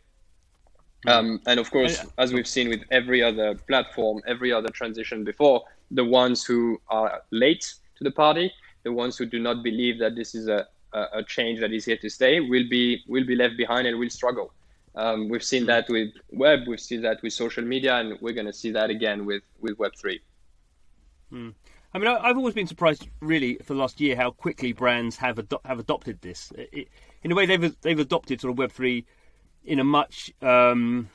Hmm. 1.06 1.10
Um, 1.10 1.42
and 1.48 1.60
of 1.60 1.72
course, 1.72 2.06
as 2.18 2.34
we've 2.34 2.48
seen 2.48 2.70
with 2.70 2.84
every 2.92 3.22
other 3.24 3.56
platform, 3.56 4.22
every 4.28 4.52
other 4.52 4.70
transition 4.70 5.24
before, 5.24 5.64
the 5.92 6.06
ones 6.06 6.44
who 6.44 6.80
are 6.90 7.22
late 7.32 7.74
to 7.98 8.04
the 8.04 8.12
party, 8.12 8.52
the 8.84 8.94
ones 8.94 9.18
who 9.18 9.26
do 9.26 9.40
not 9.40 9.64
believe 9.64 10.00
that 10.00 10.16
this 10.16 10.36
is 10.36 10.48
a, 10.48 10.68
a 10.94 11.24
change 11.24 11.60
that 11.60 11.72
is 11.72 11.86
here 11.86 11.98
to 11.98 12.10
stay 12.10 12.40
will 12.40 12.68
be 12.70 13.04
will 13.08 13.26
be 13.26 13.36
left 13.36 13.58
behind 13.58 13.88
and 13.88 14.00
will 14.00 14.10
struggle. 14.10 14.54
Um, 14.96 15.30
we've 15.30 15.44
seen 15.44 15.66
that 15.68 15.88
with 15.88 16.10
web, 16.32 16.68
we've 16.68 16.80
seen 16.80 17.02
that 17.04 17.22
with 17.22 17.34
social 17.34 17.64
media, 17.64 17.96
and 17.96 18.20
we're 18.22 18.34
going 18.34 18.48
to 18.48 18.54
see 18.54 18.72
that 18.72 18.90
again 18.90 19.26
with 19.26 19.44
with 19.60 19.78
Web 19.80 19.94
three. 19.96 20.20
Hmm. 21.30 21.50
I 21.94 21.98
mean, 21.98 22.08
I've 22.08 22.38
always 22.38 22.54
been 22.54 22.68
surprised, 22.68 23.08
really, 23.20 23.56
for 23.58 23.74
the 23.74 23.80
last 23.80 24.00
year, 24.00 24.16
how 24.16 24.32
quickly 24.32 24.74
brands 24.74 25.18
have 25.18 25.40
ado- 25.40 25.60
have 25.66 25.80
adopted 25.80 26.22
this. 26.22 26.52
It, 26.56 26.88
in 27.24 27.32
a 27.32 27.36
way, 27.36 27.46
they've 27.46 27.76
they've 27.82 28.00
adopted 28.00 28.42
sort 28.42 28.52
of 28.52 28.58
Web 28.58 28.72
three 28.72 29.06
in 29.66 29.80
a 29.80 29.84
much 29.84 30.32
um, 30.42 31.10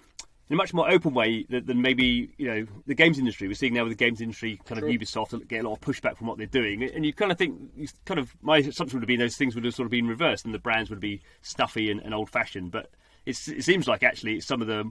in 0.48 0.54
a 0.54 0.56
much 0.56 0.74
more 0.74 0.90
open 0.90 1.14
way 1.14 1.46
than, 1.48 1.64
than, 1.64 1.80
maybe 1.80 2.30
you 2.38 2.46
know 2.46 2.66
the 2.86 2.94
games 2.94 3.18
industry. 3.18 3.46
We're 3.46 3.54
seeing 3.54 3.74
now 3.74 3.84
with 3.84 3.92
the 3.92 4.04
games 4.04 4.20
industry, 4.20 4.60
kind 4.64 4.82
of 4.82 4.88
Ubisoft 4.88 5.46
get 5.46 5.64
a 5.64 5.68
lot 5.68 5.76
of 5.76 5.80
pushback 5.80 6.16
from 6.16 6.26
what 6.26 6.38
they're 6.38 6.46
doing, 6.46 6.82
and 6.82 7.06
you 7.06 7.12
kind 7.12 7.30
of 7.30 7.38
think, 7.38 7.56
kind 8.04 8.18
of 8.18 8.34
my 8.42 8.58
assumption 8.58 8.98
would 8.98 9.04
have 9.04 9.08
been 9.08 9.20
those 9.20 9.36
things 9.36 9.54
would 9.54 9.64
have 9.64 9.74
sort 9.74 9.86
of 9.86 9.90
been 9.90 10.08
reversed, 10.08 10.44
and 10.44 10.52
the 10.52 10.58
brands 10.58 10.90
would 10.90 11.00
be 11.00 11.20
stuffy 11.42 11.90
and, 11.90 12.00
and 12.00 12.12
old 12.12 12.30
fashioned. 12.30 12.72
But 12.72 12.90
it 13.26 13.36
seems 13.36 13.86
like 13.86 14.02
actually 14.02 14.40
some 14.40 14.60
of 14.60 14.66
the 14.66 14.90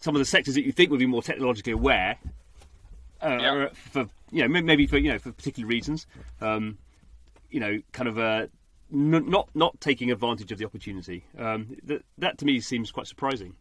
some 0.00 0.14
of 0.14 0.18
the 0.18 0.26
sectors 0.26 0.54
that 0.54 0.64
you 0.64 0.72
think 0.72 0.90
would 0.90 1.00
be 1.00 1.06
more 1.06 1.22
technologically 1.22 1.72
aware, 1.72 2.18
uh, 3.22 3.38
yeah. 3.40 3.68
for 3.72 4.06
you 4.30 4.46
know 4.46 4.62
maybe 4.62 4.86
for 4.86 4.98
you 4.98 5.12
know 5.12 5.18
for 5.18 5.32
particular 5.32 5.66
reasons, 5.66 6.06
um, 6.40 6.78
you 7.50 7.60
know, 7.60 7.80
kind 7.92 8.08
of 8.08 8.18
uh, 8.18 8.46
n- 8.92 9.28
not 9.28 9.48
not 9.54 9.80
taking 9.80 10.10
advantage 10.10 10.52
of 10.52 10.58
the 10.58 10.64
opportunity. 10.64 11.24
Um, 11.38 11.76
that 11.84 12.02
that 12.18 12.38
to 12.38 12.44
me 12.44 12.60
seems 12.60 12.90
quite 12.90 13.06
surprising. 13.06 13.54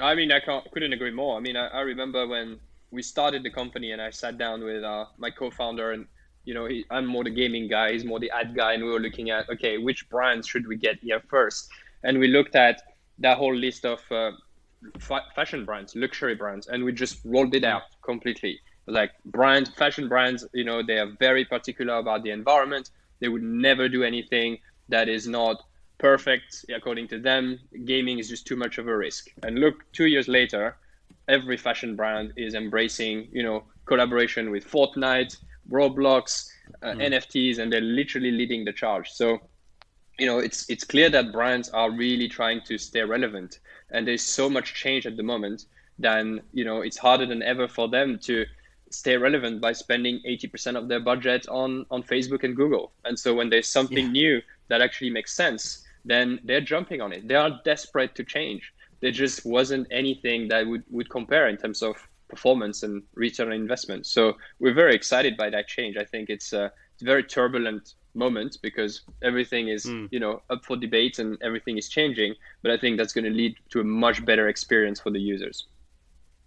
I 0.00 0.14
mean, 0.14 0.30
I 0.30 0.40
couldn't 0.72 0.92
agree 0.92 1.10
more. 1.10 1.36
I 1.36 1.40
mean, 1.40 1.56
I, 1.56 1.66
I, 1.68 1.80
remember 1.80 2.24
when 2.26 2.60
we 2.92 3.02
started 3.02 3.42
the 3.42 3.50
company 3.50 3.90
and 3.90 4.00
I 4.00 4.10
sat 4.10 4.38
down 4.38 4.62
with 4.62 4.84
uh, 4.84 5.06
my 5.16 5.28
co-founder 5.28 5.90
and 5.90 6.06
you 6.44 6.54
know 6.54 6.66
he, 6.66 6.84
I'm 6.88 7.04
more 7.04 7.24
the 7.24 7.30
gaming 7.30 7.68
guy, 7.68 7.92
he's 7.92 8.04
more 8.04 8.20
the 8.20 8.30
ad 8.30 8.54
guy, 8.54 8.74
and 8.74 8.84
we 8.84 8.90
were 8.90 9.00
looking 9.00 9.30
at 9.30 9.48
okay, 9.50 9.78
which 9.78 10.08
brands 10.08 10.46
should 10.46 10.66
we 10.66 10.76
get 10.76 10.98
here 11.00 11.20
first? 11.28 11.68
And 12.04 12.18
we 12.18 12.28
looked 12.28 12.54
at 12.54 12.82
that 13.18 13.38
whole 13.38 13.54
list 13.54 13.84
of 13.84 14.00
uh, 14.10 14.32
fa- 14.98 15.26
fashion 15.34 15.64
brands, 15.64 15.94
luxury 15.96 16.34
brands, 16.34 16.66
and 16.68 16.84
we 16.84 16.92
just 16.92 17.20
rolled 17.24 17.54
it 17.54 17.64
out 17.64 17.82
completely. 18.02 18.60
Like 18.86 19.12
brand, 19.24 19.72
fashion 19.76 20.08
brands, 20.08 20.46
you 20.54 20.64
know, 20.64 20.82
they 20.82 20.98
are 20.98 21.12
very 21.18 21.44
particular 21.44 21.96
about 21.96 22.22
the 22.22 22.30
environment. 22.30 22.90
They 23.20 23.28
would 23.28 23.42
never 23.42 23.88
do 23.88 24.02
anything 24.02 24.58
that 24.88 25.08
is 25.08 25.26
not 25.26 25.62
perfect 25.98 26.64
according 26.74 27.08
to 27.08 27.18
them. 27.18 27.58
Gaming 27.84 28.18
is 28.18 28.28
just 28.28 28.46
too 28.46 28.56
much 28.56 28.78
of 28.78 28.88
a 28.88 28.96
risk. 28.96 29.28
And 29.42 29.58
look, 29.58 29.84
two 29.92 30.06
years 30.06 30.28
later, 30.28 30.76
every 31.28 31.56
fashion 31.56 31.96
brand 31.96 32.32
is 32.36 32.54
embracing, 32.54 33.28
you 33.32 33.42
know, 33.42 33.64
collaboration 33.84 34.50
with 34.50 34.66
Fortnite, 34.66 35.36
Roblox, 35.70 36.48
uh, 36.82 36.88
mm. 36.88 37.08
NFTs, 37.08 37.58
and 37.58 37.72
they're 37.72 37.80
literally 37.80 38.30
leading 38.30 38.64
the 38.64 38.72
charge. 38.72 39.10
So, 39.10 39.38
you 40.18 40.26
know, 40.26 40.38
it's 40.38 40.68
it's 40.68 40.84
clear 40.84 41.10
that 41.10 41.32
brands 41.32 41.68
are 41.70 41.90
really 41.90 42.28
trying 42.28 42.62
to 42.62 42.78
stay 42.78 43.02
relevant, 43.02 43.60
and 43.90 44.06
there's 44.06 44.22
so 44.22 44.48
much 44.48 44.74
change 44.74 45.06
at 45.06 45.16
the 45.16 45.22
moment. 45.22 45.66
Then 45.98 46.40
you 46.52 46.64
know, 46.64 46.82
it's 46.82 46.96
harder 46.96 47.26
than 47.26 47.42
ever 47.42 47.68
for 47.68 47.88
them 47.88 48.18
to 48.24 48.46
stay 48.90 49.16
relevant 49.16 49.60
by 49.60 49.72
spending 49.72 50.20
80% 50.26 50.76
of 50.76 50.88
their 50.88 51.00
budget 51.00 51.46
on 51.48 51.86
on 51.90 52.02
Facebook 52.02 52.44
and 52.44 52.56
Google. 52.56 52.92
And 53.04 53.18
so 53.18 53.34
when 53.34 53.50
there's 53.50 53.68
something 53.68 54.06
yeah. 54.06 54.20
new 54.20 54.42
that 54.68 54.80
actually 54.80 55.10
makes 55.10 55.32
sense, 55.32 55.86
then 56.04 56.40
they're 56.44 56.60
jumping 56.60 57.00
on 57.00 57.12
it. 57.12 57.28
They 57.28 57.34
are 57.34 57.60
desperate 57.64 58.14
to 58.16 58.24
change. 58.24 58.72
There 59.00 59.12
just 59.12 59.44
wasn't 59.44 59.86
anything 59.90 60.48
that 60.48 60.66
would, 60.66 60.82
would 60.90 61.08
compare 61.08 61.48
in 61.48 61.56
terms 61.56 61.82
of 61.82 61.96
performance 62.28 62.82
and 62.82 63.02
return 63.14 63.48
on 63.48 63.54
investment. 63.54 64.06
So 64.06 64.34
we're 64.58 64.74
very 64.74 64.94
excited 64.94 65.36
by 65.36 65.50
that 65.50 65.68
change. 65.68 65.96
I 65.96 66.04
think 66.04 66.30
it's 66.30 66.52
a, 66.52 66.72
it's 66.94 67.02
a 67.02 67.04
very 67.04 67.24
turbulent 67.24 67.94
moment 68.18 68.58
because 68.62 69.02
everything 69.22 69.68
is 69.68 69.86
mm. 69.86 70.08
you 70.10 70.20
know 70.20 70.42
up 70.50 70.64
for 70.64 70.76
debate 70.76 71.18
and 71.18 71.38
everything 71.42 71.78
is 71.78 71.88
changing. 71.88 72.34
But 72.62 72.72
I 72.72 72.76
think 72.76 72.98
that's 72.98 73.12
going 73.12 73.24
to 73.24 73.30
lead 73.30 73.56
to 73.70 73.80
a 73.80 73.84
much 73.84 74.24
better 74.24 74.48
experience 74.48 75.00
for 75.00 75.10
the 75.10 75.20
users. 75.20 75.66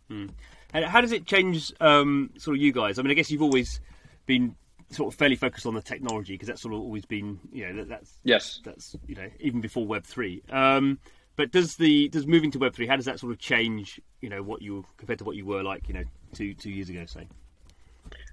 Mm. 0.09 0.29
And 0.73 0.85
how 0.85 1.01
does 1.01 1.11
it 1.11 1.25
change 1.25 1.73
um, 1.81 2.31
sort 2.37 2.55
of 2.55 2.61
you 2.61 2.71
guys? 2.71 2.97
I 2.97 3.01
mean, 3.01 3.11
I 3.11 3.13
guess 3.13 3.31
you've 3.31 3.41
always 3.41 3.81
been 4.25 4.55
sort 4.89 5.13
of 5.13 5.17
fairly 5.17 5.35
focused 5.35 5.65
on 5.65 5.73
the 5.73 5.81
technology 5.81 6.33
because 6.33 6.47
that's 6.47 6.61
sort 6.61 6.73
of 6.73 6.81
always 6.81 7.05
been 7.05 7.39
you 7.51 7.65
know 7.65 7.75
that, 7.77 7.87
that's 7.87 8.19
yes 8.23 8.59
that's 8.65 8.95
you 9.07 9.15
know 9.15 9.29
even 9.39 9.61
before 9.61 9.85
Web 9.85 10.03
three. 10.03 10.43
Um, 10.49 10.99
But 11.37 11.51
does 11.51 11.75
the 11.77 12.09
does 12.09 12.27
moving 12.27 12.51
to 12.51 12.59
Web 12.59 12.75
three 12.75 12.87
how 12.87 12.97
does 12.97 13.05
that 13.05 13.19
sort 13.19 13.31
of 13.31 13.39
change 13.39 14.01
you 14.21 14.29
know 14.29 14.43
what 14.43 14.61
you 14.61 14.85
compared 14.97 15.19
to 15.19 15.25
what 15.25 15.35
you 15.35 15.45
were 15.45 15.63
like 15.63 15.87
you 15.87 15.93
know 15.93 16.03
two 16.33 16.53
two 16.53 16.69
years 16.69 16.89
ago 16.89 17.05
say? 17.05 17.27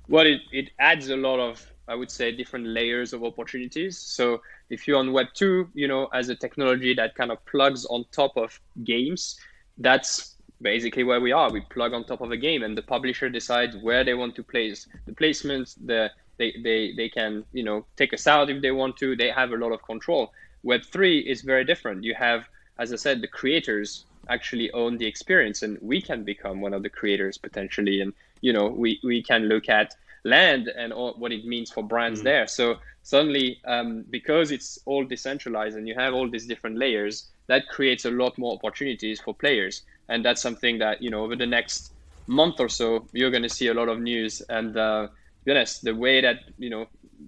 Well, 0.08 0.26
it, 0.26 0.40
it 0.52 0.70
adds 0.78 1.10
a 1.10 1.16
lot 1.16 1.38
of 1.38 1.64
I 1.88 1.94
would 1.94 2.10
say 2.10 2.30
different 2.32 2.66
layers 2.66 3.12
of 3.12 3.24
opportunities. 3.24 3.98
So 3.98 4.42
if 4.70 4.86
you're 4.86 4.98
on 4.98 5.12
Web 5.12 5.28
two, 5.34 5.68
you 5.74 5.88
know, 5.88 6.06
as 6.12 6.28
a 6.28 6.34
technology 6.34 6.94
that 6.94 7.14
kind 7.14 7.32
of 7.32 7.44
plugs 7.46 7.84
on 7.86 8.04
top 8.12 8.36
of 8.36 8.60
games, 8.84 9.38
that's 9.78 10.36
basically 10.60 11.04
where 11.04 11.20
we 11.20 11.32
are. 11.32 11.50
We 11.50 11.60
plug 11.62 11.92
on 11.94 12.04
top 12.04 12.20
of 12.20 12.30
a 12.30 12.36
game, 12.36 12.62
and 12.62 12.76
the 12.76 12.82
publisher 12.82 13.28
decides 13.28 13.76
where 13.76 14.04
they 14.04 14.14
want 14.14 14.34
to 14.36 14.42
place 14.42 14.86
the 15.06 15.12
placements. 15.12 15.76
The 15.84 16.10
they, 16.36 16.54
they, 16.62 16.92
they 16.96 17.08
can 17.08 17.44
you 17.52 17.64
know 17.64 17.84
take 17.96 18.12
us 18.12 18.26
out 18.26 18.50
if 18.50 18.62
they 18.62 18.70
want 18.70 18.96
to. 18.98 19.16
They 19.16 19.30
have 19.30 19.52
a 19.52 19.56
lot 19.56 19.72
of 19.72 19.82
control. 19.82 20.32
Web 20.62 20.82
three 20.84 21.20
is 21.20 21.42
very 21.42 21.64
different. 21.64 22.04
You 22.04 22.14
have, 22.14 22.44
as 22.78 22.92
I 22.92 22.96
said, 22.96 23.20
the 23.20 23.28
creators 23.28 24.04
actually 24.28 24.70
own 24.72 24.98
the 24.98 25.06
experience, 25.06 25.62
and 25.62 25.78
we 25.80 26.02
can 26.02 26.22
become 26.24 26.60
one 26.60 26.74
of 26.74 26.82
the 26.82 26.90
creators 26.90 27.38
potentially. 27.38 28.00
And 28.00 28.12
you 28.40 28.52
know 28.52 28.66
we 28.66 29.00
we 29.02 29.22
can 29.22 29.44
look 29.44 29.68
at 29.68 29.94
land 30.24 30.68
and 30.68 30.92
all, 30.92 31.14
what 31.14 31.32
it 31.32 31.44
means 31.44 31.70
for 31.70 31.82
brands 31.82 32.20
mm. 32.20 32.24
there. 32.24 32.46
So 32.46 32.76
suddenly, 33.02 33.60
um, 33.64 34.04
because 34.10 34.50
it's 34.50 34.78
all 34.84 35.04
decentralized 35.04 35.76
and 35.76 35.86
you 35.88 35.94
have 35.94 36.14
all 36.14 36.28
these 36.28 36.46
different 36.46 36.78
layers, 36.78 37.28
that 37.46 37.68
creates 37.68 38.04
a 38.04 38.10
lot 38.10 38.36
more 38.38 38.54
opportunities 38.54 39.20
for 39.20 39.34
players. 39.34 39.82
And 40.08 40.24
that's 40.24 40.42
something 40.42 40.78
that 40.78 41.02
you 41.02 41.10
know 41.10 41.24
over 41.24 41.36
the 41.36 41.46
next 41.46 41.92
month 42.26 42.60
or 42.60 42.68
so, 42.68 43.06
you're 43.12 43.30
going 43.30 43.42
to 43.42 43.48
see 43.48 43.68
a 43.68 43.74
lot 43.74 43.88
of 43.88 44.00
news. 44.00 44.42
And 44.48 44.76
uh, 44.76 45.08
be 45.44 45.52
honest, 45.52 45.82
the 45.82 45.94
way 45.94 46.20
that 46.20 46.40
you 46.58 46.70
know 46.70 46.86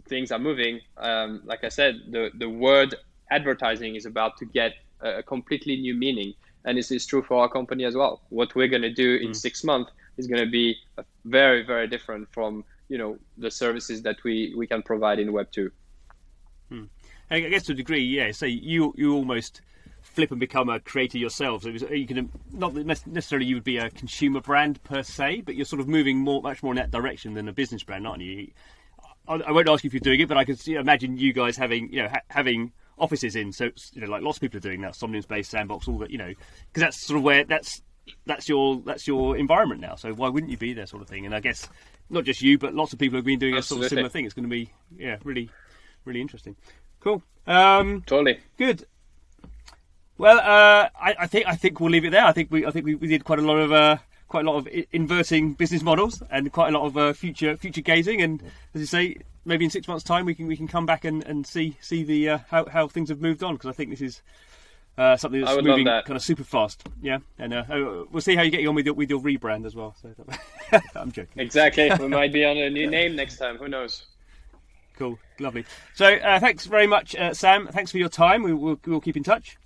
things 0.08 0.30
are 0.30 0.38
moving, 0.38 0.80
um, 0.98 1.42
like 1.44 1.64
I 1.64 1.68
said, 1.68 2.00
the 2.10 2.30
the 2.34 2.48
word 2.48 2.94
advertising 3.30 3.96
is 3.96 4.06
about 4.06 4.36
to 4.38 4.44
get 4.44 4.74
a, 5.00 5.18
a 5.18 5.22
completely 5.22 5.76
new 5.76 5.94
meaning. 5.94 6.34
And 6.64 6.76
this 6.76 6.90
is 6.90 7.06
true 7.06 7.22
for 7.22 7.40
our 7.40 7.48
company 7.48 7.84
as 7.84 7.94
well. 7.94 8.20
What 8.28 8.54
we're 8.54 8.68
going 8.68 8.82
to 8.82 8.92
do 8.92 9.16
in 9.16 9.30
mm. 9.30 9.36
six 9.36 9.64
months 9.64 9.90
is 10.18 10.26
going 10.26 10.44
to 10.44 10.50
be 10.50 10.76
very, 11.24 11.62
very 11.62 11.86
different 11.86 12.28
from 12.32 12.64
you 12.90 12.98
know 12.98 13.16
the 13.38 13.50
services 13.50 14.02
that 14.02 14.16
we 14.24 14.52
we 14.56 14.66
can 14.66 14.82
provide 14.82 15.18
in 15.18 15.32
Web 15.32 15.50
two. 15.50 15.70
Hmm. 16.68 16.84
I 17.30 17.40
guess 17.40 17.62
to 17.64 17.72
a 17.72 17.74
degree, 17.74 18.02
yeah. 18.02 18.32
So 18.32 18.44
you 18.44 18.92
you 18.96 19.14
almost 19.14 19.62
flip 20.02 20.32
and 20.32 20.40
become 20.40 20.68
a 20.68 20.80
creator 20.80 21.18
yourself. 21.18 21.62
So 21.62 21.68
you 21.68 22.06
can 22.06 22.30
not 22.52 22.74
necessarily 22.74 23.46
you 23.46 23.54
would 23.56 23.64
be 23.64 23.78
a 23.78 23.88
consumer 23.90 24.40
brand 24.40 24.82
per 24.82 25.02
se, 25.04 25.42
but 25.42 25.54
you're 25.54 25.64
sort 25.64 25.80
of 25.80 25.88
moving 25.88 26.18
more 26.18 26.42
much 26.42 26.62
more 26.62 26.72
in 26.72 26.76
that 26.76 26.90
direction 26.90 27.34
than 27.34 27.48
a 27.48 27.52
business 27.52 27.84
brand, 27.84 28.06
aren't 28.06 28.22
you? 28.22 28.48
I, 29.28 29.52
won't 29.52 29.68
ask 29.68 29.84
you 29.84 29.88
if 29.88 29.94
you're 29.94 30.00
doing 30.00 30.18
it, 30.18 30.28
but 30.28 30.36
I 30.36 30.44
can 30.44 30.56
see, 30.56 30.74
imagine 30.74 31.16
you 31.16 31.32
guys 31.32 31.56
having 31.56 31.92
you 31.92 32.02
know 32.02 32.08
ha- 32.08 32.22
having 32.28 32.72
offices 32.98 33.36
in. 33.36 33.52
So 33.52 33.70
you 33.92 34.00
know, 34.00 34.08
like 34.08 34.22
lots 34.22 34.38
of 34.38 34.40
people 34.42 34.58
are 34.58 34.60
doing 34.60 34.80
that. 34.80 34.96
Somnium 34.96 35.22
Space, 35.22 35.48
Sandbox, 35.48 35.86
all 35.86 35.98
that. 35.98 36.10
You 36.10 36.18
know, 36.18 36.34
because 36.72 36.80
that's 36.80 37.06
sort 37.06 37.18
of 37.18 37.22
where 37.22 37.44
that's 37.44 37.82
that's 38.26 38.48
your 38.48 38.82
that's 38.84 39.06
your 39.06 39.36
environment 39.36 39.80
now. 39.80 39.94
So 39.96 40.12
why 40.12 40.28
wouldn't 40.28 40.50
you 40.50 40.58
be 40.58 40.72
there, 40.72 40.86
sort 40.86 41.02
of 41.02 41.08
thing? 41.08 41.26
And 41.26 41.34
I 41.34 41.40
guess 41.40 41.68
not 42.08 42.24
just 42.24 42.42
you, 42.42 42.58
but 42.58 42.74
lots 42.74 42.92
of 42.92 42.98
people 42.98 43.16
have 43.16 43.24
been 43.24 43.38
doing 43.38 43.56
Absolutely. 43.56 43.86
a 43.86 43.88
sort 43.88 43.92
of 43.92 43.96
similar 43.96 44.08
thing. 44.08 44.24
It's 44.24 44.34
going 44.34 44.44
to 44.44 44.50
be 44.50 44.70
yeah, 44.96 45.16
really, 45.24 45.50
really 46.04 46.20
interesting. 46.20 46.56
Cool. 47.00 47.22
Um, 47.46 48.02
totally 48.06 48.40
good. 48.58 48.86
Well, 50.18 50.38
uh, 50.38 50.90
I, 51.00 51.14
I, 51.20 51.26
think 51.26 51.46
I 51.46 51.56
think 51.56 51.80
we'll 51.80 51.90
leave 51.90 52.04
it 52.04 52.10
there. 52.10 52.24
I 52.24 52.32
think 52.32 52.50
we 52.50 52.66
I 52.66 52.70
think 52.70 52.84
we, 52.84 52.94
we 52.94 53.08
did 53.08 53.24
quite 53.24 53.38
a 53.38 53.42
lot 53.42 53.56
of 53.56 53.72
uh, 53.72 53.96
quite 54.28 54.44
a 54.44 54.50
lot 54.50 54.58
of 54.58 54.68
inverting 54.92 55.54
business 55.54 55.82
models 55.82 56.22
and 56.30 56.52
quite 56.52 56.72
a 56.74 56.78
lot 56.78 56.86
of 56.86 56.96
uh, 56.96 57.12
future 57.14 57.56
future 57.56 57.80
gazing. 57.80 58.20
And 58.20 58.42
as 58.74 58.80
you 58.80 58.86
say, 58.86 59.16
maybe 59.44 59.64
in 59.64 59.70
six 59.70 59.88
months' 59.88 60.04
time 60.04 60.26
we 60.26 60.34
can 60.34 60.46
we 60.46 60.56
can 60.56 60.68
come 60.68 60.84
back 60.84 61.04
and, 61.04 61.24
and 61.26 61.46
see 61.46 61.76
see 61.80 62.02
the 62.02 62.28
uh, 62.28 62.38
how 62.48 62.66
how 62.66 62.86
things 62.86 63.08
have 63.08 63.20
moved 63.20 63.42
on 63.42 63.54
because 63.54 63.70
I 63.70 63.72
think 63.72 63.90
this 63.90 64.02
is 64.02 64.22
uh, 64.98 65.16
something 65.16 65.40
that's 65.40 65.62
moving 65.62 65.84
that. 65.84 66.04
kind 66.04 66.16
of 66.16 66.22
super 66.22 66.44
fast. 66.44 66.86
Yeah, 67.02 67.18
and 67.38 67.54
uh, 67.54 67.64
oh, 67.70 68.08
we'll 68.10 68.20
see 68.20 68.36
how 68.36 68.42
you 68.42 68.50
get 68.50 68.66
on 68.66 68.74
with 68.74 68.86
your, 68.86 68.94
with 68.94 69.10
your 69.10 69.20
rebrand 69.20 69.66
as 69.66 69.74
well. 69.74 69.94
So 70.00 70.14
I'm 70.94 71.12
joking. 71.12 71.40
Exactly, 71.40 71.90
we 71.98 72.08
might 72.08 72.32
be 72.32 72.44
on 72.44 72.56
a 72.56 72.70
new 72.70 72.88
name 72.88 73.16
next 73.16 73.38
time. 73.38 73.56
Who 73.56 73.68
knows? 73.68 74.04
Cool, 74.98 75.18
lovely. 75.38 75.64
So 75.94 76.06
uh, 76.06 76.38
thanks 76.40 76.66
very 76.66 76.86
much, 76.86 77.16
uh, 77.16 77.32
Sam. 77.32 77.68
Thanks 77.68 77.90
for 77.90 77.98
your 77.98 78.10
time. 78.10 78.42
We 78.42 78.52
will 78.52 78.78
we'll 78.86 79.00
keep 79.00 79.16
in 79.16 79.22
touch. 79.22 79.56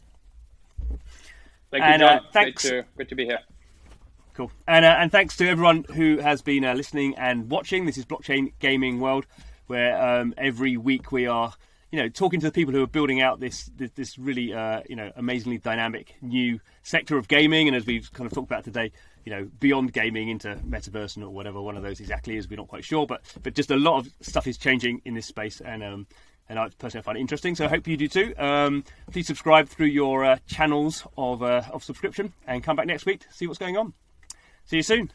Thank 1.70 1.84
and, 1.84 2.02
you, 2.02 2.08
John. 2.08 2.20
thanks. 2.32 2.70
Great 2.70 2.84
to, 2.98 3.04
to 3.04 3.14
be 3.16 3.24
here. 3.24 3.40
Cool. 4.34 4.50
And, 4.66 4.84
uh, 4.84 4.96
and 4.98 5.12
thanks 5.12 5.36
to 5.36 5.48
everyone 5.48 5.84
who 5.94 6.18
has 6.18 6.42
been 6.42 6.64
uh, 6.64 6.74
listening 6.74 7.14
and 7.16 7.48
watching. 7.48 7.86
This 7.86 7.96
is 7.96 8.04
Blockchain 8.04 8.52
Gaming 8.58 8.98
World, 8.98 9.26
where 9.68 10.00
um, 10.00 10.34
every 10.36 10.76
week 10.76 11.12
we 11.12 11.26
are 11.26 11.54
you 11.94 12.02
know, 12.02 12.08
talking 12.08 12.40
to 12.40 12.46
the 12.46 12.52
people 12.52 12.74
who 12.74 12.82
are 12.82 12.88
building 12.88 13.22
out 13.22 13.38
this 13.38 13.70
this, 13.76 13.92
this 13.92 14.18
really 14.18 14.52
uh, 14.52 14.80
you 14.88 14.96
know 14.96 15.12
amazingly 15.14 15.58
dynamic 15.58 16.16
new 16.20 16.58
sector 16.82 17.16
of 17.16 17.28
gaming, 17.28 17.68
and 17.68 17.76
as 17.76 17.86
we've 17.86 18.12
kind 18.12 18.26
of 18.26 18.32
talked 18.32 18.50
about 18.50 18.64
today, 18.64 18.90
you 19.24 19.30
know, 19.30 19.48
beyond 19.60 19.92
gaming 19.92 20.28
into 20.28 20.56
metaverse 20.68 21.22
or 21.22 21.30
whatever 21.30 21.62
one 21.62 21.76
of 21.76 21.84
those 21.84 22.00
exactly 22.00 22.36
is, 22.36 22.50
we're 22.50 22.56
not 22.56 22.66
quite 22.66 22.84
sure, 22.84 23.06
but 23.06 23.22
but 23.44 23.54
just 23.54 23.70
a 23.70 23.76
lot 23.76 23.98
of 23.98 24.08
stuff 24.20 24.48
is 24.48 24.58
changing 24.58 25.02
in 25.04 25.14
this 25.14 25.26
space, 25.26 25.60
and 25.60 25.84
um, 25.84 26.08
and 26.48 26.58
I 26.58 26.68
personally 26.76 27.04
find 27.04 27.16
it 27.16 27.20
interesting. 27.20 27.54
So 27.54 27.66
I 27.66 27.68
hope 27.68 27.86
you 27.86 27.96
do 27.96 28.08
too. 28.08 28.34
Um, 28.38 28.82
please 29.12 29.28
subscribe 29.28 29.68
through 29.68 29.86
your 29.86 30.24
uh, 30.24 30.38
channels 30.48 31.06
of 31.16 31.44
uh, 31.44 31.62
of 31.70 31.84
subscription, 31.84 32.32
and 32.44 32.64
come 32.64 32.74
back 32.74 32.86
next 32.86 33.06
week 33.06 33.20
to 33.20 33.32
see 33.32 33.46
what's 33.46 33.60
going 33.60 33.76
on. 33.76 33.92
See 34.64 34.78
you 34.78 34.82
soon. 34.82 35.12